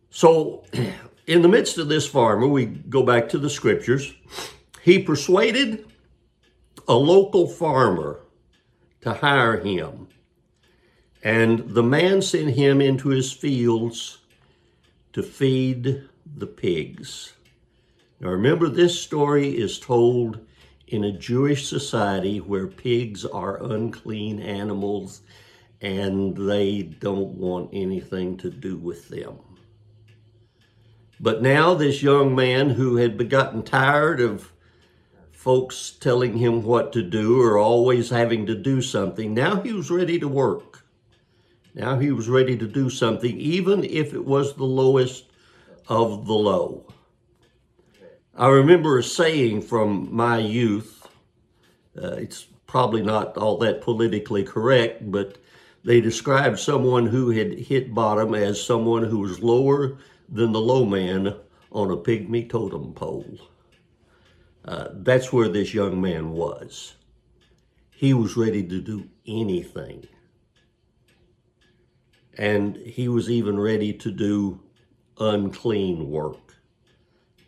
So, 0.09 0.63
in 1.27 1.41
the 1.41 1.47
midst 1.47 1.77
of 1.77 1.89
this 1.89 2.07
farmer, 2.07 2.47
we 2.47 2.65
go 2.65 3.03
back 3.03 3.29
to 3.29 3.37
the 3.37 3.49
scriptures. 3.49 4.13
He 4.81 4.99
persuaded 4.99 5.85
a 6.87 6.95
local 6.95 7.47
farmer 7.47 8.19
to 9.01 9.13
hire 9.13 9.57
him. 9.57 10.07
And 11.23 11.69
the 11.69 11.83
man 11.83 12.21
sent 12.21 12.55
him 12.55 12.81
into 12.81 13.09
his 13.09 13.31
fields 13.31 14.17
to 15.13 15.23
feed 15.23 16.03
the 16.37 16.47
pigs. 16.47 17.33
Now 18.19 18.29
remember, 18.29 18.69
this 18.69 18.99
story 18.99 19.57
is 19.57 19.79
told 19.79 20.39
in 20.87 21.03
a 21.03 21.11
Jewish 21.11 21.67
society 21.67 22.39
where 22.39 22.67
pigs 22.67 23.25
are 23.25 23.63
unclean 23.63 24.39
animals 24.39 25.21
and 25.81 26.37
they 26.37 26.83
don't 26.83 27.35
want 27.37 27.69
anything 27.73 28.37
to 28.37 28.49
do 28.49 28.77
with 28.77 29.09
them. 29.09 29.39
But 31.19 31.41
now, 31.41 31.75
this 31.75 32.01
young 32.01 32.35
man 32.35 32.71
who 32.71 32.95
had 32.95 33.29
gotten 33.29 33.63
tired 33.63 34.19
of 34.19 34.51
folks 35.31 35.91
telling 35.99 36.37
him 36.37 36.61
what 36.61 36.93
to 36.93 37.01
do 37.01 37.41
or 37.41 37.57
always 37.57 38.09
having 38.09 38.45
to 38.45 38.55
do 38.55 38.81
something. 38.81 39.33
Now 39.33 39.61
he 39.61 39.73
was 39.73 39.89
ready 39.89 40.19
to 40.19 40.27
work. 40.27 40.80
Now 41.73 41.99
he 41.99 42.11
was 42.11 42.27
ready 42.27 42.57
to 42.57 42.67
do 42.67 42.89
something, 42.89 43.37
even 43.37 43.83
if 43.83 44.13
it 44.13 44.25
was 44.25 44.55
the 44.55 44.65
lowest 44.65 45.25
of 45.87 46.25
the 46.25 46.33
low. 46.33 46.85
I 48.35 48.47
remember 48.47 48.97
a 48.97 49.03
saying 49.03 49.61
from 49.63 50.13
my 50.13 50.39
youth. 50.39 51.07
Uh, 52.01 52.13
it's 52.13 52.47
probably 52.67 53.01
not 53.01 53.37
all 53.37 53.57
that 53.57 53.81
politically 53.81 54.43
correct, 54.43 55.11
but 55.11 55.37
they 55.83 55.99
described 55.99 56.59
someone 56.59 57.07
who 57.07 57.31
had 57.31 57.57
hit 57.59 57.93
bottom 57.93 58.33
as 58.33 58.63
someone 58.63 59.03
who 59.03 59.19
was 59.19 59.41
lower 59.41 59.97
than 60.29 60.51
the 60.51 60.61
low 60.61 60.85
man 60.85 61.35
on 61.71 61.91
a 61.91 61.97
pygmy 61.97 62.49
totem 62.49 62.93
pole. 62.93 63.37
Uh, 64.63 64.89
that's 64.93 65.33
where 65.33 65.49
this 65.49 65.73
young 65.73 65.99
man 65.99 66.31
was. 66.31 66.95
He 67.91 68.13
was 68.13 68.37
ready 68.37 68.63
to 68.63 68.81
do 68.81 69.09
anything. 69.27 70.07
And 72.37 72.77
he 72.77 73.07
was 73.07 73.29
even 73.29 73.59
ready 73.59 73.93
to 73.93 74.11
do 74.11 74.61
unclean 75.19 76.09
work 76.09 76.55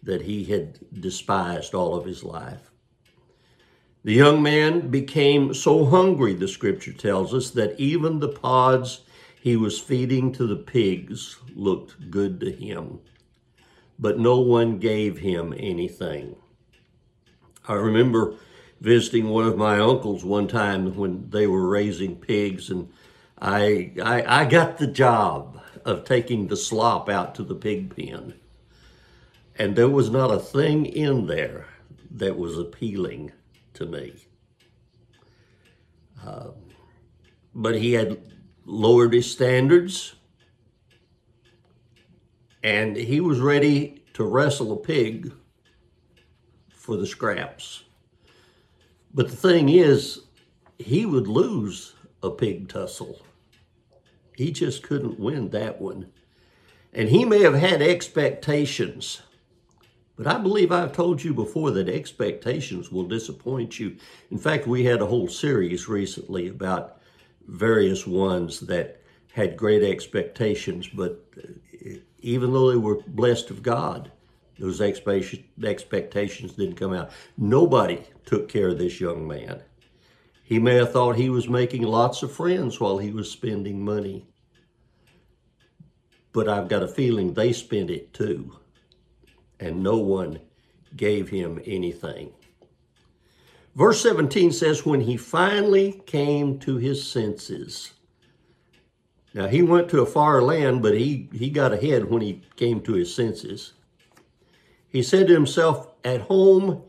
that 0.04 0.24
he 0.24 0.44
had 0.44 0.80
despised 1.00 1.74
all 1.74 1.96
of 1.96 2.06
his 2.06 2.24
life. 2.24 2.72
The 4.04 4.14
young 4.14 4.44
man 4.44 4.90
became 4.90 5.54
so 5.54 5.86
hungry, 5.86 6.34
the 6.34 6.50
scripture 6.50 6.92
tells 6.92 7.34
us, 7.34 7.52
that 7.52 7.80
even 7.80 8.20
the 8.20 8.28
pods 8.28 9.02
he 9.42 9.56
was 9.56 9.80
feeding 9.80 10.34
to 10.34 10.46
the 10.46 10.58
pigs 10.58 11.38
looked 11.56 12.12
good 12.12 12.42
to 12.42 12.52
him. 12.52 13.00
But 13.98 14.20
no 14.20 14.40
one 14.42 14.80
gave 14.80 15.20
him 15.20 15.54
anything. 15.58 16.36
I 17.66 17.76
remember 17.76 18.36
visiting 18.82 19.30
one 19.30 19.46
of 19.46 19.58
my 19.58 19.80
uncles 19.80 20.26
one 20.26 20.50
time 20.50 20.94
when 20.98 21.30
they 21.30 21.48
were 21.48 21.70
raising 21.70 22.18
pigs, 22.18 22.70
and 22.70 22.90
I, 23.44 23.92
I, 24.02 24.42
I 24.44 24.46
got 24.46 24.78
the 24.78 24.88
job 24.88 25.60
of 25.84 26.06
taking 26.06 26.48
the 26.48 26.56
slop 26.56 27.10
out 27.10 27.36
to 27.36 27.44
the 27.44 27.56
pig 27.56 27.94
pen. 27.94 28.36
And 29.60 29.76
there 29.76 29.90
was 29.90 30.10
not 30.10 30.32
a 30.32 30.40
thing 30.40 30.86
in 30.86 31.28
there 31.28 31.68
that 32.12 32.38
was 32.38 32.58
appealing 32.58 33.34
to 33.74 33.86
me. 33.86 34.14
Uh, 36.26 36.52
but 37.54 37.76
he 37.76 37.92
had 37.92 38.22
lowered 38.66 39.14
his 39.14 39.30
standards 39.30 40.16
and 42.64 42.96
he 42.96 43.20
was 43.20 43.42
ready 43.42 44.06
to 44.14 44.24
wrestle 44.24 44.72
a 44.72 44.78
pig 44.78 45.34
for 46.70 46.96
the 46.96 47.06
scraps. 47.06 47.84
But 49.14 49.30
the 49.30 49.36
thing 49.36 49.68
is, 49.68 50.22
he 50.80 51.06
would 51.06 51.28
lose 51.28 51.94
a 52.24 52.32
pig 52.32 52.70
tussle. 52.70 53.20
He 54.36 54.52
just 54.52 54.84
couldn't 54.84 55.20
win 55.20 55.50
that 55.50 55.80
one. 55.82 56.12
And 56.94 57.10
he 57.10 57.26
may 57.26 57.42
have 57.42 57.56
had 57.56 57.82
expectations, 57.82 59.22
but 60.16 60.28
I 60.28 60.38
believe 60.38 60.72
I've 60.72 60.94
told 60.94 61.24
you 61.24 61.34
before 61.34 61.72
that 61.72 61.90
expectations 61.90 62.92
will 62.92 63.08
disappoint 63.08 63.80
you. 63.80 63.98
In 64.30 64.38
fact, 64.38 64.68
we 64.68 64.84
had 64.84 65.02
a 65.02 65.08
whole 65.08 65.28
series 65.28 65.88
recently 65.88 66.48
about 66.48 67.02
various 67.48 68.06
ones 68.06 68.60
that 68.62 69.02
had 69.34 69.58
great 69.58 69.82
expectations, 69.84 70.88
but 70.88 71.26
uh, 71.38 71.94
even 72.20 72.54
though 72.54 72.70
they 72.70 72.78
were 72.78 73.02
blessed 73.08 73.50
of 73.50 73.64
God, 73.64 74.12
those 74.60 74.80
expectations 74.80 76.54
didn't 76.54 76.76
come 76.76 76.94
out. 76.94 77.10
Nobody 77.38 78.04
took 78.26 78.48
care 78.48 78.70
of 78.70 78.78
this 78.78 79.02
young 79.02 79.28
man. 79.28 79.64
He 80.44 80.60
may 80.60 80.76
have 80.76 80.92
thought 80.92 81.16
he 81.16 81.30
was 81.30 81.48
making 81.48 81.84
lots 81.84 82.22
of 82.22 82.32
friends 82.32 82.80
while 82.80 82.98
he 82.98 83.12
was 83.12 83.32
spending 83.32 83.84
money. 83.84 84.28
But 86.34 86.50
I've 86.50 86.68
got 86.68 86.84
a 86.84 86.88
feeling 86.88 87.34
they 87.34 87.54
spent 87.54 87.90
it 87.90 88.14
too. 88.14 88.58
And 89.60 89.82
no 89.82 89.98
one 89.98 90.40
gave 90.96 91.30
him 91.30 91.62
anything. 91.66 92.34
Verse 93.76 94.02
17 94.02 94.52
says, 94.52 94.86
When 94.86 95.02
he 95.02 95.16
finally 95.18 96.04
came 96.06 96.60
to 96.60 96.78
his 96.78 97.08
senses. 97.10 97.94
Now, 99.34 99.48
he 99.48 99.64
went 99.64 99.90
to 99.90 100.02
a 100.02 100.06
far 100.06 100.44
land, 100.44 100.84
but 100.84 100.94
he, 100.94 101.30
he 101.34 101.50
got 101.50 101.74
ahead 101.74 102.06
when 102.06 102.22
he 102.22 102.42
came 102.56 102.82
to 102.82 102.94
his 102.94 103.16
senses. 103.16 103.74
He 104.90 105.02
said 105.02 105.28
to 105.28 105.34
himself, 105.34 105.88
At 106.04 106.22
home, 106.22 106.84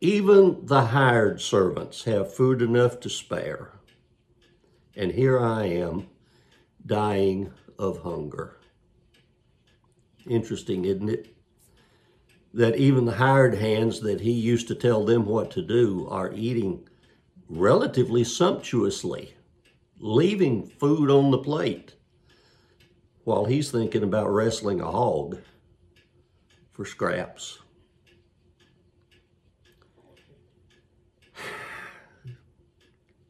even 0.00 0.66
the 0.66 0.82
hired 0.86 1.40
servants 1.40 2.04
have 2.04 2.34
food 2.34 2.62
enough 2.62 3.00
to 3.00 3.08
spare. 3.08 3.72
And 4.96 5.12
here 5.12 5.38
I 5.40 5.64
am, 5.66 6.08
dying 6.84 7.52
of 7.78 8.02
hunger. 8.02 8.56
Interesting, 10.26 10.84
isn't 10.84 11.08
it? 11.08 11.34
That 12.54 12.76
even 12.76 13.04
the 13.04 13.12
hired 13.12 13.54
hands 13.54 14.00
that 14.00 14.20
he 14.20 14.32
used 14.32 14.68
to 14.68 14.74
tell 14.74 15.04
them 15.04 15.26
what 15.26 15.50
to 15.52 15.62
do 15.62 16.06
are 16.10 16.32
eating 16.32 16.88
relatively 17.48 18.24
sumptuously. 18.24 19.34
leaving 19.98 20.66
food 20.66 21.10
on 21.10 21.30
the 21.30 21.38
plate 21.38 21.94
while 23.24 23.44
he's 23.46 23.70
thinking 23.70 24.02
about 24.02 24.28
wrestling 24.28 24.80
a 24.80 24.90
hog 24.90 25.38
for 26.72 26.84
scraps. 26.84 27.58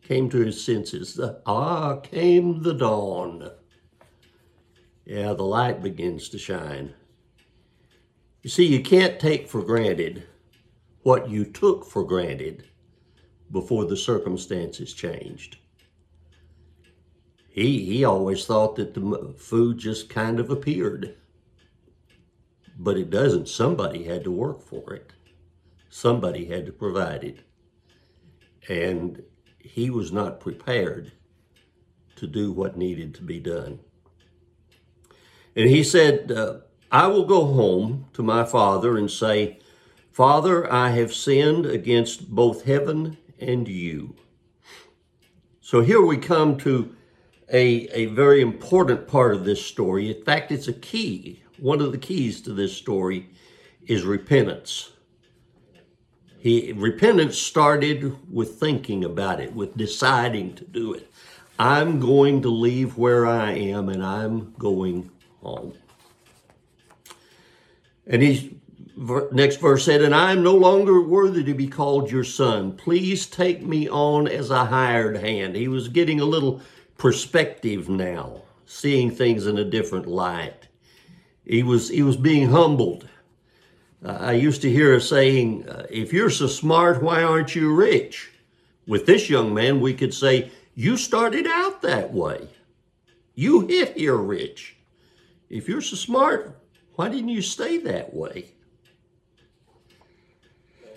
Came 0.06 0.30
to 0.30 0.38
his 0.38 0.64
senses. 0.64 1.18
Ah, 1.46 1.96
came 1.96 2.62
the 2.62 2.74
dawn. 2.74 3.50
Yeah, 5.04 5.32
the 5.32 5.42
light 5.42 5.82
begins 5.82 6.28
to 6.28 6.38
shine. 6.38 6.94
You 8.44 8.50
see, 8.50 8.66
you 8.66 8.84
can't 8.84 9.18
take 9.18 9.48
for 9.48 9.62
granted 9.62 10.22
what 11.02 11.28
you 11.28 11.44
took 11.44 11.84
for 11.84 12.04
granted 12.04 12.68
before 13.50 13.84
the 13.84 13.96
circumstances 13.96 14.94
changed. 14.94 15.56
He, 17.48 17.84
he 17.84 18.04
always 18.04 18.46
thought 18.46 18.76
that 18.76 18.94
the 18.94 19.34
food 19.36 19.78
just 19.78 20.08
kind 20.08 20.38
of 20.38 20.50
appeared. 20.50 21.16
But 22.78 22.96
it 22.96 23.10
doesn't. 23.10 23.48
Somebody 23.48 24.04
had 24.04 24.22
to 24.22 24.30
work 24.30 24.62
for 24.62 24.94
it. 24.94 25.12
Somebody 25.88 26.44
had 26.44 26.64
to 26.66 26.72
provide 26.72 27.24
it. 27.24 27.40
And 28.68 29.24
he 29.66 29.90
was 29.90 30.12
not 30.12 30.40
prepared 30.40 31.12
to 32.16 32.26
do 32.26 32.52
what 32.52 32.76
needed 32.76 33.14
to 33.14 33.22
be 33.22 33.38
done. 33.38 33.80
And 35.54 35.68
he 35.68 35.82
said, 35.82 36.32
uh, 36.32 36.58
I 36.90 37.06
will 37.08 37.24
go 37.24 37.46
home 37.46 38.06
to 38.14 38.22
my 38.22 38.44
father 38.44 38.96
and 38.96 39.10
say, 39.10 39.58
Father, 40.12 40.70
I 40.72 40.90
have 40.90 41.12
sinned 41.12 41.66
against 41.66 42.30
both 42.30 42.64
heaven 42.64 43.18
and 43.38 43.68
you. 43.68 44.16
So 45.60 45.80
here 45.80 46.00
we 46.00 46.16
come 46.16 46.56
to 46.58 46.94
a, 47.52 47.88
a 47.92 48.06
very 48.06 48.40
important 48.40 49.08
part 49.08 49.34
of 49.34 49.44
this 49.44 49.64
story. 49.64 50.16
In 50.16 50.24
fact, 50.24 50.52
it's 50.52 50.68
a 50.68 50.72
key. 50.72 51.42
One 51.58 51.80
of 51.80 51.92
the 51.92 51.98
keys 51.98 52.40
to 52.42 52.52
this 52.52 52.76
story 52.76 53.30
is 53.86 54.04
repentance. 54.04 54.92
He 56.46 56.70
repentance 56.70 57.36
started 57.36 58.14
with 58.32 58.60
thinking 58.60 59.04
about 59.04 59.40
it, 59.40 59.52
with 59.52 59.76
deciding 59.76 60.54
to 60.54 60.64
do 60.64 60.94
it. 60.94 61.10
I'm 61.58 61.98
going 61.98 62.42
to 62.42 62.48
leave 62.48 62.96
where 62.96 63.26
I 63.26 63.50
am 63.50 63.88
and 63.88 64.00
I'm 64.00 64.54
going 64.56 65.10
home. 65.42 65.72
And 68.06 68.22
he's 68.22 68.48
next 69.32 69.56
verse 69.56 69.86
said, 69.86 70.02
And 70.02 70.14
I 70.14 70.30
am 70.30 70.44
no 70.44 70.54
longer 70.54 71.00
worthy 71.02 71.42
to 71.42 71.52
be 71.52 71.66
called 71.66 72.12
your 72.12 72.22
son. 72.22 72.76
Please 72.76 73.26
take 73.26 73.62
me 73.62 73.88
on 73.88 74.28
as 74.28 74.50
a 74.50 74.66
hired 74.66 75.16
hand. 75.16 75.56
He 75.56 75.66
was 75.66 75.88
getting 75.88 76.20
a 76.20 76.24
little 76.24 76.60
perspective 76.96 77.88
now, 77.88 78.42
seeing 78.66 79.10
things 79.10 79.48
in 79.48 79.58
a 79.58 79.64
different 79.64 80.06
light. 80.06 80.68
He 81.44 81.64
was, 81.64 81.88
he 81.88 82.04
was 82.04 82.16
being 82.16 82.50
humbled. 82.50 83.08
Uh, 84.04 84.18
I 84.20 84.32
used 84.32 84.62
to 84.62 84.70
hear 84.70 84.94
a 84.94 85.00
saying, 85.00 85.68
uh, 85.68 85.86
if 85.90 86.12
you're 86.12 86.30
so 86.30 86.46
smart, 86.46 87.02
why 87.02 87.22
aren't 87.22 87.54
you 87.54 87.74
rich? 87.74 88.30
With 88.86 89.06
this 89.06 89.28
young 89.28 89.52
man, 89.52 89.80
we 89.80 89.94
could 89.94 90.14
say, 90.14 90.50
you 90.74 90.96
started 90.96 91.46
out 91.46 91.82
that 91.82 92.12
way. 92.12 92.48
You 93.34 93.66
hit 93.66 93.96
here 93.96 94.16
rich. 94.16 94.76
If 95.48 95.68
you're 95.68 95.80
so 95.80 95.96
smart, 95.96 96.58
why 96.94 97.08
didn't 97.08 97.30
you 97.30 97.42
stay 97.42 97.78
that 97.78 98.14
way? 98.14 98.52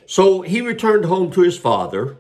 So 0.06 0.42
he 0.42 0.62
returned 0.62 1.06
home 1.06 1.32
to 1.32 1.42
his 1.42 1.58
father. 1.58 2.18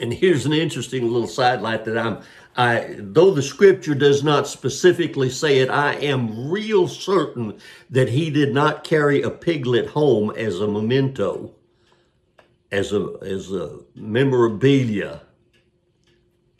And 0.00 0.12
here's 0.12 0.46
an 0.46 0.52
interesting 0.52 1.10
little 1.10 1.28
sidelight 1.28 1.84
that 1.84 1.98
I'm, 1.98 2.22
I, 2.56 2.96
though 2.98 3.30
the 3.30 3.42
scripture 3.42 3.94
does 3.94 4.22
not 4.22 4.46
specifically 4.46 5.30
say 5.30 5.58
it, 5.58 5.70
I 5.70 5.94
am 5.94 6.50
real 6.50 6.86
certain 6.86 7.58
that 7.88 8.10
he 8.10 8.28
did 8.30 8.52
not 8.52 8.84
carry 8.84 9.22
a 9.22 9.30
piglet 9.30 9.86
home 9.86 10.30
as 10.36 10.60
a 10.60 10.68
memento, 10.68 11.54
as 12.70 12.92
a, 12.92 13.08
as 13.22 13.52
a 13.52 13.78
memorabilia 13.94 15.22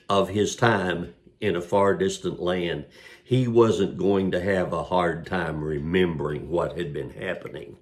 of 0.08 0.30
his 0.30 0.56
time 0.56 1.14
in 1.40 1.56
a 1.56 1.60
far 1.60 1.94
distant 1.94 2.40
land. 2.40 2.86
He 3.22 3.46
wasn't 3.46 3.98
going 3.98 4.30
to 4.30 4.40
have 4.40 4.72
a 4.72 4.84
hard 4.84 5.26
time 5.26 5.62
remembering 5.62 6.48
what 6.48 6.78
had 6.78 6.92
been 6.92 7.10
happening. 7.10 7.76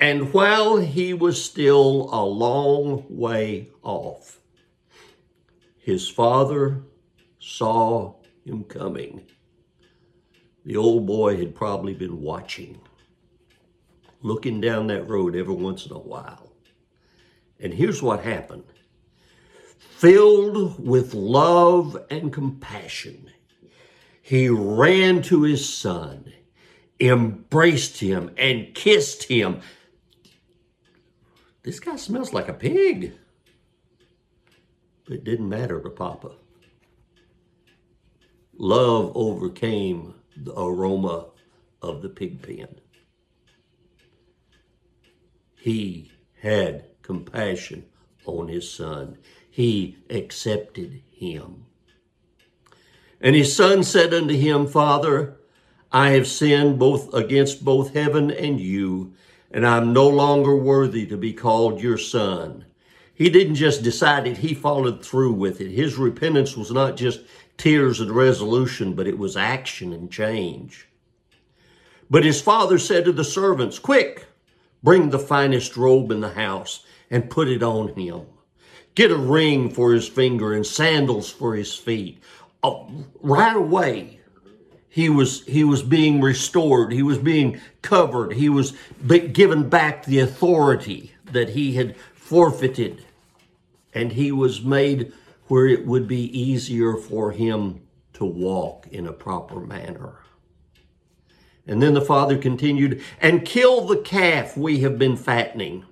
And 0.00 0.32
while 0.32 0.78
he 0.78 1.12
was 1.12 1.44
still 1.44 2.08
a 2.10 2.24
long 2.24 3.04
way 3.10 3.68
off, 3.82 4.40
his 5.76 6.08
father 6.08 6.82
saw 7.38 8.14
him 8.42 8.64
coming. 8.64 9.26
The 10.64 10.78
old 10.78 11.06
boy 11.06 11.36
had 11.36 11.54
probably 11.54 11.92
been 11.92 12.22
watching, 12.22 12.80
looking 14.22 14.58
down 14.58 14.86
that 14.86 15.06
road 15.06 15.36
every 15.36 15.54
once 15.54 15.84
in 15.84 15.92
a 15.92 15.98
while. 15.98 16.50
And 17.58 17.74
here's 17.74 18.02
what 18.02 18.24
happened. 18.24 18.64
Filled 19.76 20.82
with 20.82 21.12
love 21.12 22.02
and 22.08 22.32
compassion, 22.32 23.30
he 24.22 24.48
ran 24.48 25.20
to 25.24 25.42
his 25.42 25.68
son, 25.68 26.32
embraced 26.98 28.00
him, 28.00 28.30
and 28.38 28.74
kissed 28.74 29.24
him 29.24 29.60
this 31.62 31.80
guy 31.80 31.96
smells 31.96 32.32
like 32.32 32.48
a 32.48 32.54
pig. 32.54 33.14
But 35.04 35.14
it 35.14 35.24
didn't 35.24 35.48
matter 35.48 35.80
to 35.80 35.90
Papa. 35.90 36.32
Love 38.56 39.12
overcame 39.14 40.14
the 40.36 40.58
aroma 40.58 41.26
of 41.82 42.02
the 42.02 42.08
pig 42.08 42.42
pen. 42.42 42.68
He 45.56 46.12
had 46.40 46.84
compassion 47.02 47.86
on 48.24 48.48
his 48.48 48.70
son. 48.70 49.18
He 49.50 49.98
accepted 50.08 51.02
him. 51.10 51.66
And 53.20 53.36
his 53.36 53.54
son 53.54 53.84
said 53.84 54.14
unto 54.14 54.34
him, 54.34 54.66
Father, 54.66 55.36
I 55.92 56.10
have 56.10 56.26
sinned 56.26 56.78
both 56.78 57.12
against 57.12 57.64
both 57.64 57.92
heaven 57.92 58.30
and 58.30 58.60
you, 58.60 59.14
and 59.50 59.66
I'm 59.66 59.92
no 59.92 60.08
longer 60.08 60.56
worthy 60.56 61.06
to 61.06 61.16
be 61.16 61.32
called 61.32 61.80
your 61.80 61.98
son. 61.98 62.64
He 63.14 63.28
didn't 63.28 63.56
just 63.56 63.82
decide 63.82 64.26
it, 64.26 64.38
he 64.38 64.54
followed 64.54 65.04
through 65.04 65.34
with 65.34 65.60
it. 65.60 65.70
His 65.70 65.96
repentance 65.96 66.56
was 66.56 66.70
not 66.70 66.96
just 66.96 67.20
tears 67.58 68.00
and 68.00 68.10
resolution, 68.10 68.94
but 68.94 69.06
it 69.06 69.18
was 69.18 69.36
action 69.36 69.92
and 69.92 70.10
change. 70.10 70.88
But 72.08 72.24
his 72.24 72.40
father 72.40 72.78
said 72.78 73.04
to 73.04 73.12
the 73.12 73.24
servants, 73.24 73.78
Quick, 73.78 74.26
bring 74.82 75.10
the 75.10 75.18
finest 75.18 75.76
robe 75.76 76.10
in 76.10 76.20
the 76.20 76.30
house 76.30 76.84
and 77.10 77.30
put 77.30 77.48
it 77.48 77.62
on 77.62 77.88
him. 77.94 78.22
Get 78.94 79.10
a 79.10 79.16
ring 79.16 79.70
for 79.70 79.92
his 79.92 80.08
finger 80.08 80.52
and 80.52 80.66
sandals 80.66 81.30
for 81.30 81.54
his 81.54 81.74
feet. 81.74 82.22
Uh, 82.62 82.84
right 83.20 83.56
away, 83.56 84.19
he 84.92 85.08
was 85.08 85.44
he 85.46 85.62
was 85.62 85.84
being 85.84 86.20
restored. 86.20 86.92
He 86.92 87.02
was 87.02 87.16
being 87.16 87.60
covered. 87.80 88.32
He 88.32 88.48
was 88.48 88.74
given 89.06 89.68
back 89.68 90.04
the 90.04 90.18
authority 90.18 91.14
that 91.26 91.50
he 91.50 91.76
had 91.76 91.96
forfeited. 92.12 93.06
And 93.94 94.12
he 94.12 94.32
was 94.32 94.62
made 94.62 95.12
where 95.46 95.68
it 95.68 95.86
would 95.86 96.08
be 96.08 96.36
easier 96.36 96.96
for 96.96 97.30
him 97.30 97.80
to 98.14 98.24
walk 98.24 98.88
in 98.90 99.06
a 99.06 99.12
proper 99.12 99.60
manner. 99.60 100.18
And 101.68 101.80
then 101.80 101.94
the 101.94 102.00
father 102.00 102.36
continued 102.36 103.00
and 103.20 103.44
kill 103.44 103.86
the 103.86 103.98
calf 103.98 104.56
we 104.56 104.80
have 104.80 104.98
been 104.98 105.16
fattening. 105.16 105.84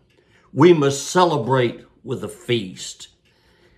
We 0.53 0.73
must 0.73 1.07
celebrate 1.07 1.85
with 2.03 2.25
a 2.25 2.29
feast. 2.29 3.09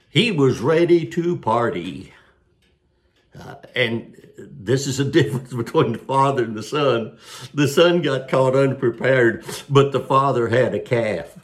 He 0.09 0.33
was 0.33 0.61
ready 0.61 1.05
to 1.07 1.37
party 1.37 2.15
uh, 3.39 3.57
and 3.75 4.17
this 4.37 4.87
is 4.87 5.01
a 5.01 5.05
difference 5.11 5.53
between 5.53 5.93
the 5.93 5.99
father 5.99 6.45
and 6.45 6.57
the 6.57 6.63
son. 6.63 7.19
The 7.55 7.69
son 7.69 8.03
got 8.03 8.29
caught 8.29 8.57
unprepared, 8.57 9.45
but 9.69 9.93
the 9.93 10.01
father 10.01 10.49
had 10.49 10.75
a 10.75 10.81
calf 10.81 11.39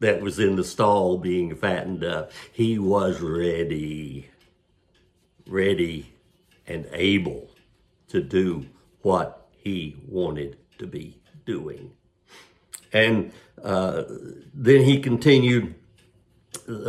that 0.00 0.20
was 0.20 0.38
in 0.38 0.56
the 0.56 0.64
stall 0.64 1.16
being 1.18 1.54
fattened 1.54 2.04
up. 2.04 2.32
He 2.52 2.78
was 2.78 3.20
ready, 3.20 4.30
ready 5.46 6.12
and 6.66 6.88
able 6.92 7.50
to 8.08 8.20
do 8.20 8.66
what 9.02 9.48
he 9.52 9.96
wanted 10.08 10.56
to 10.78 10.86
be 10.86 11.18
doing. 11.44 11.92
And 12.92 13.32
uh, 13.62 14.02
then 14.52 14.84
he 14.84 15.00
continued, 15.00 15.74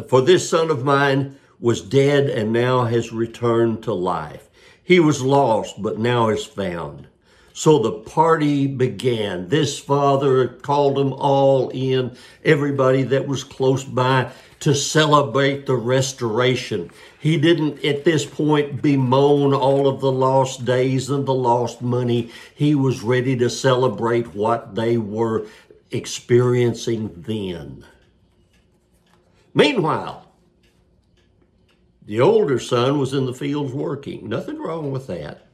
For 0.10 0.22
this 0.22 0.50
son 0.50 0.70
of 0.70 0.84
mine 0.84 1.38
was 1.63 1.80
dead 1.82 2.30
and 2.30 2.52
now 2.52 2.84
has 2.84 3.13
returned 3.13 3.82
to 3.82 3.93
life. 3.93 4.49
He 4.84 4.99
was 4.99 5.21
lost, 5.21 5.82
but 5.82 5.97
now 5.97 6.28
is 6.28 6.45
found. 6.45 7.08
So 7.54 7.80
the 7.80 7.93
party 7.93 8.67
began. 8.67 9.47
This 9.47 9.80
father 9.80 10.49
called 10.49 10.97
them 10.97 11.13
all 11.13 11.69
in, 11.69 12.17
everybody 12.43 13.04
that 13.04 13.30
was 13.30 13.45
close 13.45 13.86
by, 13.86 14.32
to 14.60 14.76
celebrate 14.76 15.65
the 15.65 15.78
restoration. 15.78 16.91
He 17.17 17.38
didn't 17.38 17.86
at 17.86 18.04
this 18.04 18.26
point 18.26 18.82
bemoan 18.82 19.54
all 19.54 19.88
of 19.88 20.02
the 20.02 20.12
lost 20.12 20.65
days 20.65 21.10
and 21.10 21.26
the 21.26 21.34
lost 21.34 21.82
money. 21.82 22.30
He 22.54 22.76
was 22.76 23.04
ready 23.04 23.38
to 23.38 23.49
celebrate 23.49 24.36
what 24.36 24.76
they 24.76 24.97
were 24.97 25.47
experiencing 25.91 27.23
then. 27.26 27.86
Meanwhile, 29.54 30.23
the 32.06 32.20
older 32.20 32.60
son 32.60 33.00
was 33.00 33.13
in 33.13 33.26
the 33.26 33.34
fields 33.34 33.74
working. 33.74 34.28
Nothing 34.28 34.60
wrong 34.60 34.92
with 34.92 35.08
that. 35.08 35.48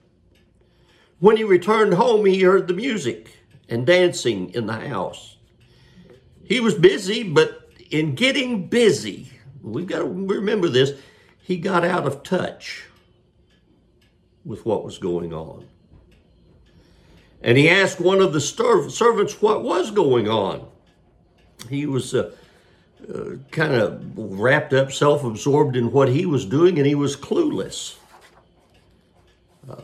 When 1.20 1.38
he 1.38 1.44
returned 1.44 1.94
home, 1.94 2.26
he 2.26 2.42
heard 2.42 2.68
the 2.68 2.74
music 2.74 3.32
and 3.68 3.86
dancing 3.86 4.50
in 4.52 4.66
the 4.66 4.74
house. 4.74 5.38
He 6.44 6.60
was 6.60 6.74
busy, 6.74 7.24
but 7.24 7.70
in 7.92 8.16
getting 8.16 8.68
busy, 8.68 9.32
we've 9.62 9.86
got 9.86 10.00
to 10.00 10.06
remember 10.06 10.70
this, 10.70 10.94
he 11.42 11.58
got 11.58 11.86
out 11.86 12.08
of 12.08 12.24
touch 12.24 12.86
with 14.46 14.66
what 14.66 14.84
was 14.84 14.98
going 14.98 15.34
on. 15.34 15.68
And 17.42 17.58
he 17.58 17.70
asked 17.70 18.00
one 18.00 18.22
of 18.22 18.34
the 18.34 18.42
servants 18.42 19.42
what 19.42 19.64
was 19.64 19.92
going 19.92 20.28
on. 20.28 20.68
He 21.70 21.86
was 21.86 22.16
uh, 22.16 22.32
uh, 23.08 23.38
kind 23.52 23.74
of 23.74 24.02
wrapped 24.18 24.74
up, 24.74 24.92
self 24.92 25.24
absorbed 25.24 25.76
in 25.76 25.92
what 25.92 26.10
he 26.10 26.26
was 26.26 26.46
doing, 26.46 26.78
and 26.78 26.88
he 26.88 26.96
was 26.96 27.16
clueless. 27.16 27.96
Uh, 29.70 29.84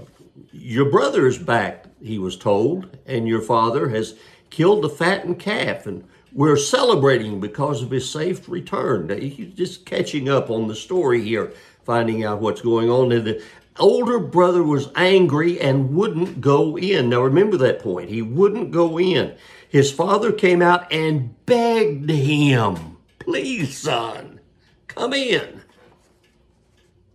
your 0.52 0.90
brother 0.90 1.28
is 1.28 1.38
back, 1.38 1.86
he 2.02 2.18
was 2.18 2.38
told, 2.38 2.98
and 3.06 3.28
your 3.28 3.42
father 3.42 3.90
has 3.90 4.16
killed 4.50 4.84
the 4.84 4.90
fattened 4.90 5.40
calf, 5.40 5.86
and 5.86 6.04
we're 6.34 6.58
celebrating 6.58 7.40
because 7.40 7.82
of 7.82 7.92
his 7.92 8.10
safe 8.10 8.50
return. 8.50 9.10
He's 9.10 9.54
just 9.54 9.86
catching 9.86 10.28
up 10.28 10.50
on 10.50 10.68
the 10.68 10.76
story 10.76 11.22
here, 11.22 11.54
finding 11.84 12.26
out 12.26 12.42
what's 12.42 12.62
going 12.62 12.90
on. 12.90 13.12
And 13.12 13.26
the 13.26 13.44
older 13.80 14.20
brother 14.20 14.64
was 14.64 14.90
angry 14.96 15.60
and 15.60 15.94
wouldn't 15.96 16.42
go 16.42 16.78
in. 16.78 17.10
Now 17.10 17.22
remember 17.22 17.58
that 17.58 17.80
point. 17.80 18.10
He 18.10 18.22
wouldn't 18.22 18.72
go 18.72 19.00
in. 19.00 19.36
His 19.70 19.92
father 19.92 20.32
came 20.32 20.62
out 20.62 20.92
and 20.92 21.34
begged 21.46 22.10
him, 22.10 22.95
please, 23.26 23.78
son, 23.78 24.40
come 24.88 25.14
in. 25.14 25.62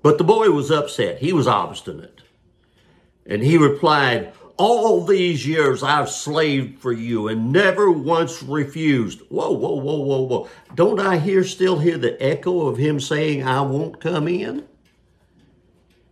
But 0.02 0.18
the 0.18 0.24
boy 0.24 0.50
was 0.50 0.70
upset. 0.70 1.18
He 1.18 1.32
was 1.32 1.46
obstinate. 1.46 2.22
And 3.26 3.42
he 3.42 3.56
replied, 3.56 4.32
all 4.56 5.04
these 5.04 5.46
years 5.46 5.82
I've 5.82 6.10
slaved 6.10 6.80
for 6.80 6.92
you 6.92 7.28
and 7.28 7.52
never 7.52 7.90
once 7.90 8.42
refused. 8.42 9.20
Whoa, 9.28 9.52
whoa, 9.52 9.76
whoa, 9.76 10.00
whoa, 10.00 10.20
whoa. 10.22 10.48
Don't 10.74 11.00
I 11.00 11.16
hear 11.16 11.44
still 11.44 11.78
hear 11.78 11.96
the 11.96 12.22
echo 12.22 12.66
of 12.66 12.76
him 12.76 13.00
saying, 13.00 13.42
I 13.42 13.62
won't 13.62 14.00
come 14.00 14.28
in? 14.28 14.66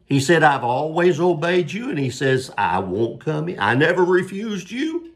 He 0.06 0.20
said, 0.20 0.42
I've 0.42 0.64
always 0.64 1.20
obeyed 1.20 1.70
you. 1.72 1.90
And 1.90 1.98
he 1.98 2.08
says, 2.08 2.50
I 2.56 2.78
won't 2.78 3.22
come 3.22 3.50
in. 3.50 3.60
I 3.60 3.74
never 3.74 4.04
refused 4.04 4.70
you, 4.70 5.12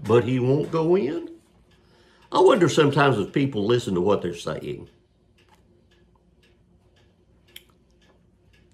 but 0.00 0.24
he 0.24 0.40
won't 0.40 0.72
go 0.72 0.96
in. 0.96 1.28
I 2.32 2.40
wonder 2.40 2.68
sometimes 2.68 3.18
if 3.18 3.32
people 3.32 3.66
listen 3.66 3.94
to 3.94 4.00
what 4.00 4.22
they're 4.22 4.34
saying. 4.34 4.88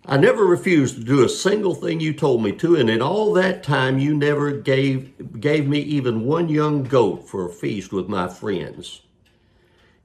I 0.09 0.17
never 0.17 0.45
refused 0.45 0.97
to 0.97 1.05
do 1.05 1.25
a 1.25 1.29
single 1.29 1.75
thing 1.75 1.99
you 1.99 2.13
told 2.13 2.43
me 2.43 2.53
to, 2.53 2.77
and 2.77 2.89
in 2.89 3.03
all 3.03 3.33
that 3.33 3.65
time 3.65 3.99
you 3.99 4.15
never 4.15 4.53
gave 4.53 5.41
gave 5.41 5.67
me 5.67 5.81
even 5.81 6.25
one 6.25 6.49
young 6.49 6.85
goat 6.85 7.29
for 7.29 7.47
a 7.47 7.53
feast 7.53 7.93
with 7.93 8.09
my 8.09 8.29
friends. 8.29 9.03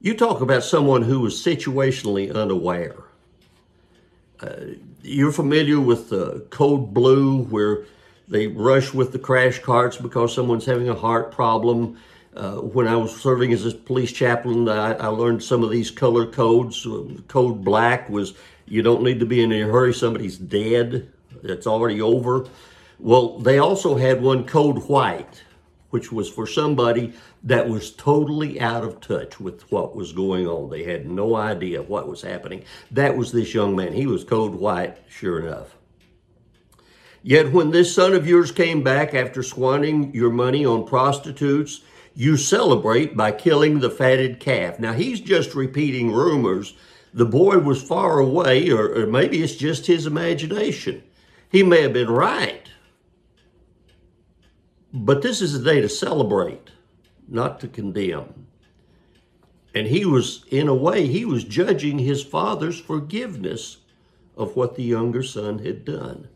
You 0.00 0.14
talk 0.14 0.40
about 0.40 0.64
someone 0.64 1.02
who 1.02 1.20
was 1.20 1.40
situationally 1.40 2.34
unaware. 2.34 2.96
Uh, 4.40 4.74
you're 5.02 5.30
familiar 5.30 5.78
with 5.78 6.12
uh, 6.12 6.40
Code 6.50 6.92
Blue, 6.92 7.44
where 7.44 7.84
they 8.26 8.48
rush 8.48 8.92
with 8.92 9.12
the 9.12 9.20
crash 9.20 9.60
carts 9.60 9.96
because 9.96 10.34
someone's 10.34 10.66
having 10.66 10.88
a 10.88 10.96
heart 10.96 11.30
problem. 11.30 11.96
Uh, 12.34 12.56
when 12.56 12.88
I 12.88 12.96
was 12.96 13.14
serving 13.20 13.52
as 13.52 13.66
a 13.66 13.72
police 13.72 14.10
chaplain, 14.10 14.68
I, 14.68 14.94
I 14.94 15.06
learned 15.08 15.42
some 15.42 15.62
of 15.62 15.70
these 15.70 15.90
color 15.90 16.26
codes. 16.26 16.86
Code 17.28 17.62
Black 17.62 18.08
was 18.08 18.34
you 18.66 18.82
don't 18.82 19.02
need 19.02 19.20
to 19.20 19.26
be 19.26 19.42
in 19.42 19.52
a 19.52 19.60
hurry. 19.60 19.92
Somebody's 19.92 20.38
dead. 20.38 21.12
It's 21.42 21.66
already 21.66 22.00
over. 22.00 22.46
Well, 22.98 23.38
they 23.38 23.58
also 23.58 23.96
had 23.96 24.22
one 24.22 24.44
code 24.44 24.88
white, 24.88 25.42
which 25.90 26.10
was 26.10 26.30
for 26.30 26.46
somebody 26.46 27.12
that 27.42 27.68
was 27.68 27.90
totally 27.90 28.60
out 28.60 28.84
of 28.84 29.00
touch 29.00 29.38
with 29.38 29.70
what 29.70 29.94
was 29.94 30.12
going 30.12 30.46
on. 30.46 30.70
They 30.70 30.84
had 30.84 31.10
no 31.10 31.34
idea 31.34 31.82
what 31.82 32.08
was 32.08 32.22
happening. 32.22 32.64
That 32.92 33.16
was 33.16 33.32
this 33.32 33.52
young 33.52 33.76
man. 33.76 33.92
He 33.92 34.06
was 34.06 34.24
code 34.24 34.54
white, 34.54 34.98
sure 35.08 35.40
enough. 35.40 35.76
Yet 37.22 37.52
when 37.52 37.70
this 37.70 37.94
son 37.94 38.14
of 38.14 38.26
yours 38.26 38.50
came 38.52 38.82
back 38.82 39.14
after 39.14 39.42
squandering 39.42 40.14
your 40.14 40.30
money 40.30 40.64
on 40.64 40.86
prostitutes, 40.86 41.82
you 42.14 42.36
celebrate 42.36 43.16
by 43.16 43.32
killing 43.32 43.80
the 43.80 43.90
fatted 43.90 44.40
calf. 44.40 44.78
Now 44.78 44.92
he's 44.92 45.20
just 45.20 45.54
repeating 45.54 46.12
rumors 46.12 46.74
the 47.14 47.26
boy 47.26 47.58
was 47.58 47.82
far 47.82 48.18
away, 48.18 48.70
or, 48.70 49.02
or 49.02 49.06
maybe 49.06 49.42
it's 49.42 49.54
just 49.54 49.86
his 49.86 50.06
imagination. 50.06 51.02
He 51.50 51.62
may 51.62 51.82
have 51.82 51.92
been 51.92 52.10
right. 52.10 52.66
But 54.92 55.22
this 55.22 55.42
is 55.42 55.54
a 55.54 55.62
day 55.62 55.80
to 55.80 55.88
celebrate, 55.88 56.70
not 57.28 57.60
to 57.60 57.68
condemn. 57.68 58.46
And 59.74 59.86
he 59.86 60.04
was, 60.04 60.44
in 60.50 60.68
a 60.68 60.74
way, 60.74 61.06
he 61.06 61.24
was 61.24 61.44
judging 61.44 61.98
his 61.98 62.22
father's 62.22 62.80
forgiveness 62.80 63.78
of 64.36 64.56
what 64.56 64.76
the 64.76 64.82
younger 64.82 65.22
son 65.22 65.58
had 65.58 65.84
done. 65.84 66.28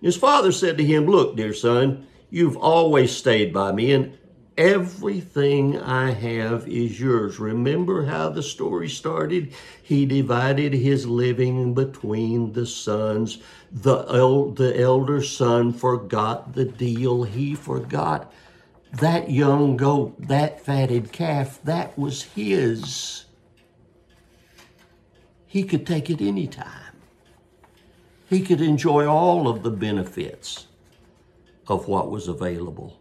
His 0.00 0.16
father 0.16 0.52
said 0.52 0.78
to 0.78 0.84
him, 0.84 1.06
Look, 1.06 1.36
dear 1.36 1.52
son, 1.52 2.06
you've 2.30 2.56
always 2.56 3.14
stayed 3.14 3.52
by 3.52 3.72
me, 3.72 3.92
and 3.92 4.18
Everything 4.60 5.80
I 5.80 6.10
have 6.10 6.68
is 6.68 7.00
yours. 7.00 7.40
Remember 7.40 8.04
how 8.04 8.28
the 8.28 8.42
story 8.42 8.90
started? 8.90 9.54
He 9.82 10.04
divided 10.04 10.74
his 10.74 11.06
living 11.06 11.72
between 11.72 12.52
the 12.52 12.66
sons. 12.66 13.38
The, 13.72 14.04
el- 14.10 14.50
the 14.50 14.78
elder 14.78 15.22
son 15.22 15.72
forgot 15.72 16.52
the 16.52 16.66
deal. 16.66 17.22
He 17.22 17.54
forgot 17.54 18.30
that 18.92 19.30
young 19.30 19.78
goat, 19.78 20.28
that 20.28 20.60
fatted 20.60 21.10
calf, 21.10 21.58
that 21.64 21.98
was 21.98 22.24
his. 22.24 23.24
He 25.46 25.62
could 25.62 25.86
take 25.86 26.10
it 26.10 26.20
anytime. 26.20 26.98
He 28.28 28.42
could 28.42 28.60
enjoy 28.60 29.06
all 29.06 29.48
of 29.48 29.62
the 29.62 29.70
benefits 29.70 30.66
of 31.66 31.88
what 31.88 32.10
was 32.10 32.28
available. 32.28 32.99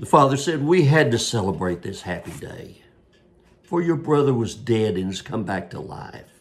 The 0.00 0.06
father 0.06 0.38
said, 0.38 0.62
We 0.62 0.84
had 0.84 1.10
to 1.10 1.18
celebrate 1.18 1.82
this 1.82 2.00
happy 2.00 2.30
day, 2.30 2.80
for 3.62 3.82
your 3.82 3.96
brother 3.96 4.32
was 4.32 4.54
dead 4.54 4.96
and 4.96 5.08
has 5.08 5.20
come 5.20 5.44
back 5.44 5.68
to 5.70 5.78
life. 5.78 6.40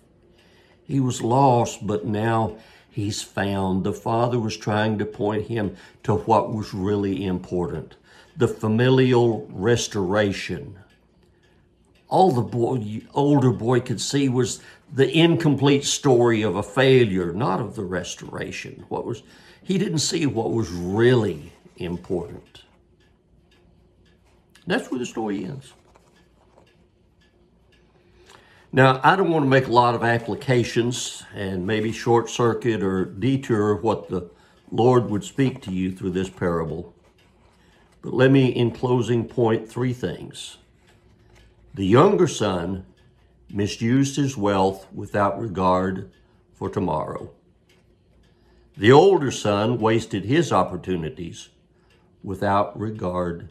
He 0.81 1.01
was 1.01 1.21
lost, 1.21 1.85
but 1.85 2.05
now 2.05 2.55
he's 2.89 3.21
found. 3.21 3.83
The 3.83 3.91
father 3.91 4.39
was 4.39 4.55
trying 4.55 4.97
to 4.99 5.05
point 5.05 5.47
him 5.47 5.75
to 6.03 6.15
what 6.15 6.53
was 6.53 6.73
really 6.73 7.25
important 7.25 7.97
the 8.37 8.47
familial 8.47 9.45
restoration. 9.49 10.79
All 12.07 12.31
the 12.31 12.41
boy, 12.41 13.01
older 13.13 13.51
boy 13.51 13.81
could 13.81 13.99
see 13.99 14.29
was 14.29 14.61
the 14.93 15.11
incomplete 15.11 15.83
story 15.83 16.43
of 16.43 16.55
a 16.55 16.63
failure, 16.63 17.33
not 17.33 17.59
of 17.59 17.75
the 17.75 17.83
restoration. 17.83 18.85
What 18.87 19.05
was 19.05 19.21
he 19.61 19.77
didn't 19.77 19.99
see 19.99 20.25
what 20.25 20.53
was 20.53 20.71
really 20.71 21.51
important. 21.75 22.63
That's 24.69 24.91
where 24.91 24.99
the 24.99 25.05
story 25.07 25.45
ends. 25.45 25.73
Now, 28.71 29.01
I 29.03 29.15
don't 29.15 29.31
want 29.31 29.43
to 29.43 29.49
make 29.49 29.65
a 29.65 29.71
lot 29.71 29.95
of 29.95 30.03
applications 30.03 31.23
and 31.33 31.65
maybe 31.65 31.91
short 31.91 32.29
circuit 32.29 32.83
or 32.83 33.03
detour 33.03 33.77
what 33.77 34.09
the 34.09 34.29
Lord 34.71 35.09
would 35.09 35.23
speak 35.23 35.63
to 35.63 35.71
you 35.71 35.91
through 35.91 36.11
this 36.11 36.29
parable. 36.29 36.93
But 38.03 38.13
let 38.13 38.29
me, 38.29 38.49
in 38.49 38.69
closing, 38.69 39.27
point 39.27 39.67
three 39.67 39.91
things. 39.91 40.57
The 41.73 41.87
younger 41.87 42.27
son 42.27 42.85
misused 43.49 44.17
his 44.17 44.37
wealth 44.37 44.85
without 44.93 45.41
regard 45.41 46.11
for 46.53 46.69
tomorrow. 46.69 47.31
The 48.77 48.91
older 48.91 49.31
son 49.31 49.79
wasted 49.79 50.25
his 50.25 50.51
opportunities 50.51 51.49
without 52.21 52.79
regard 52.79 53.49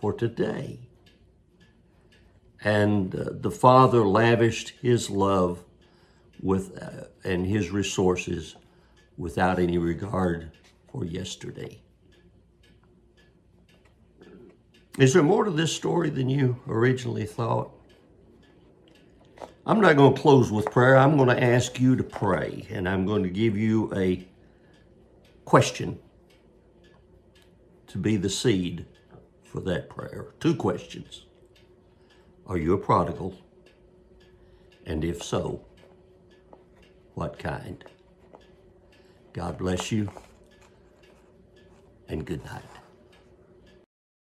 for 0.00 0.12
today. 0.12 0.78
And 2.62 3.14
uh, 3.14 3.30
the 3.32 3.50
Father 3.50 4.06
lavished 4.06 4.70
his 4.80 5.10
love 5.10 5.64
with 6.42 6.82
uh, 6.82 7.04
and 7.24 7.46
his 7.46 7.70
resources 7.70 8.56
without 9.16 9.58
any 9.58 9.78
regard 9.78 10.52
for 10.90 11.04
yesterday. 11.04 11.80
Is 14.98 15.12
there 15.12 15.22
more 15.22 15.44
to 15.44 15.50
this 15.50 15.72
story 15.74 16.10
than 16.10 16.28
you 16.28 16.60
originally 16.68 17.26
thought? 17.26 17.70
I'm 19.66 19.80
not 19.80 19.96
going 19.96 20.14
to 20.14 20.20
close 20.20 20.50
with 20.50 20.66
prayer. 20.66 20.96
I'm 20.96 21.16
going 21.16 21.28
to 21.28 21.42
ask 21.42 21.78
you 21.78 21.94
to 21.96 22.02
pray, 22.02 22.66
and 22.70 22.88
I'm 22.88 23.06
going 23.06 23.22
to 23.22 23.30
give 23.30 23.56
you 23.56 23.92
a 23.94 24.26
question 25.44 25.98
to 27.86 27.98
be 27.98 28.16
the 28.16 28.30
seed 28.30 28.86
for 29.50 29.60
that 29.60 29.90
prayer. 29.90 30.28
Two 30.38 30.54
questions. 30.54 31.26
Are 32.46 32.56
you 32.56 32.72
a 32.74 32.78
prodigal? 32.78 33.34
And 34.86 35.04
if 35.04 35.22
so, 35.22 35.64
what 37.14 37.38
kind? 37.38 37.84
God 39.32 39.58
bless 39.58 39.92
you, 39.92 40.10
and 42.08 42.24
good 42.24 42.44
night. 42.44 42.79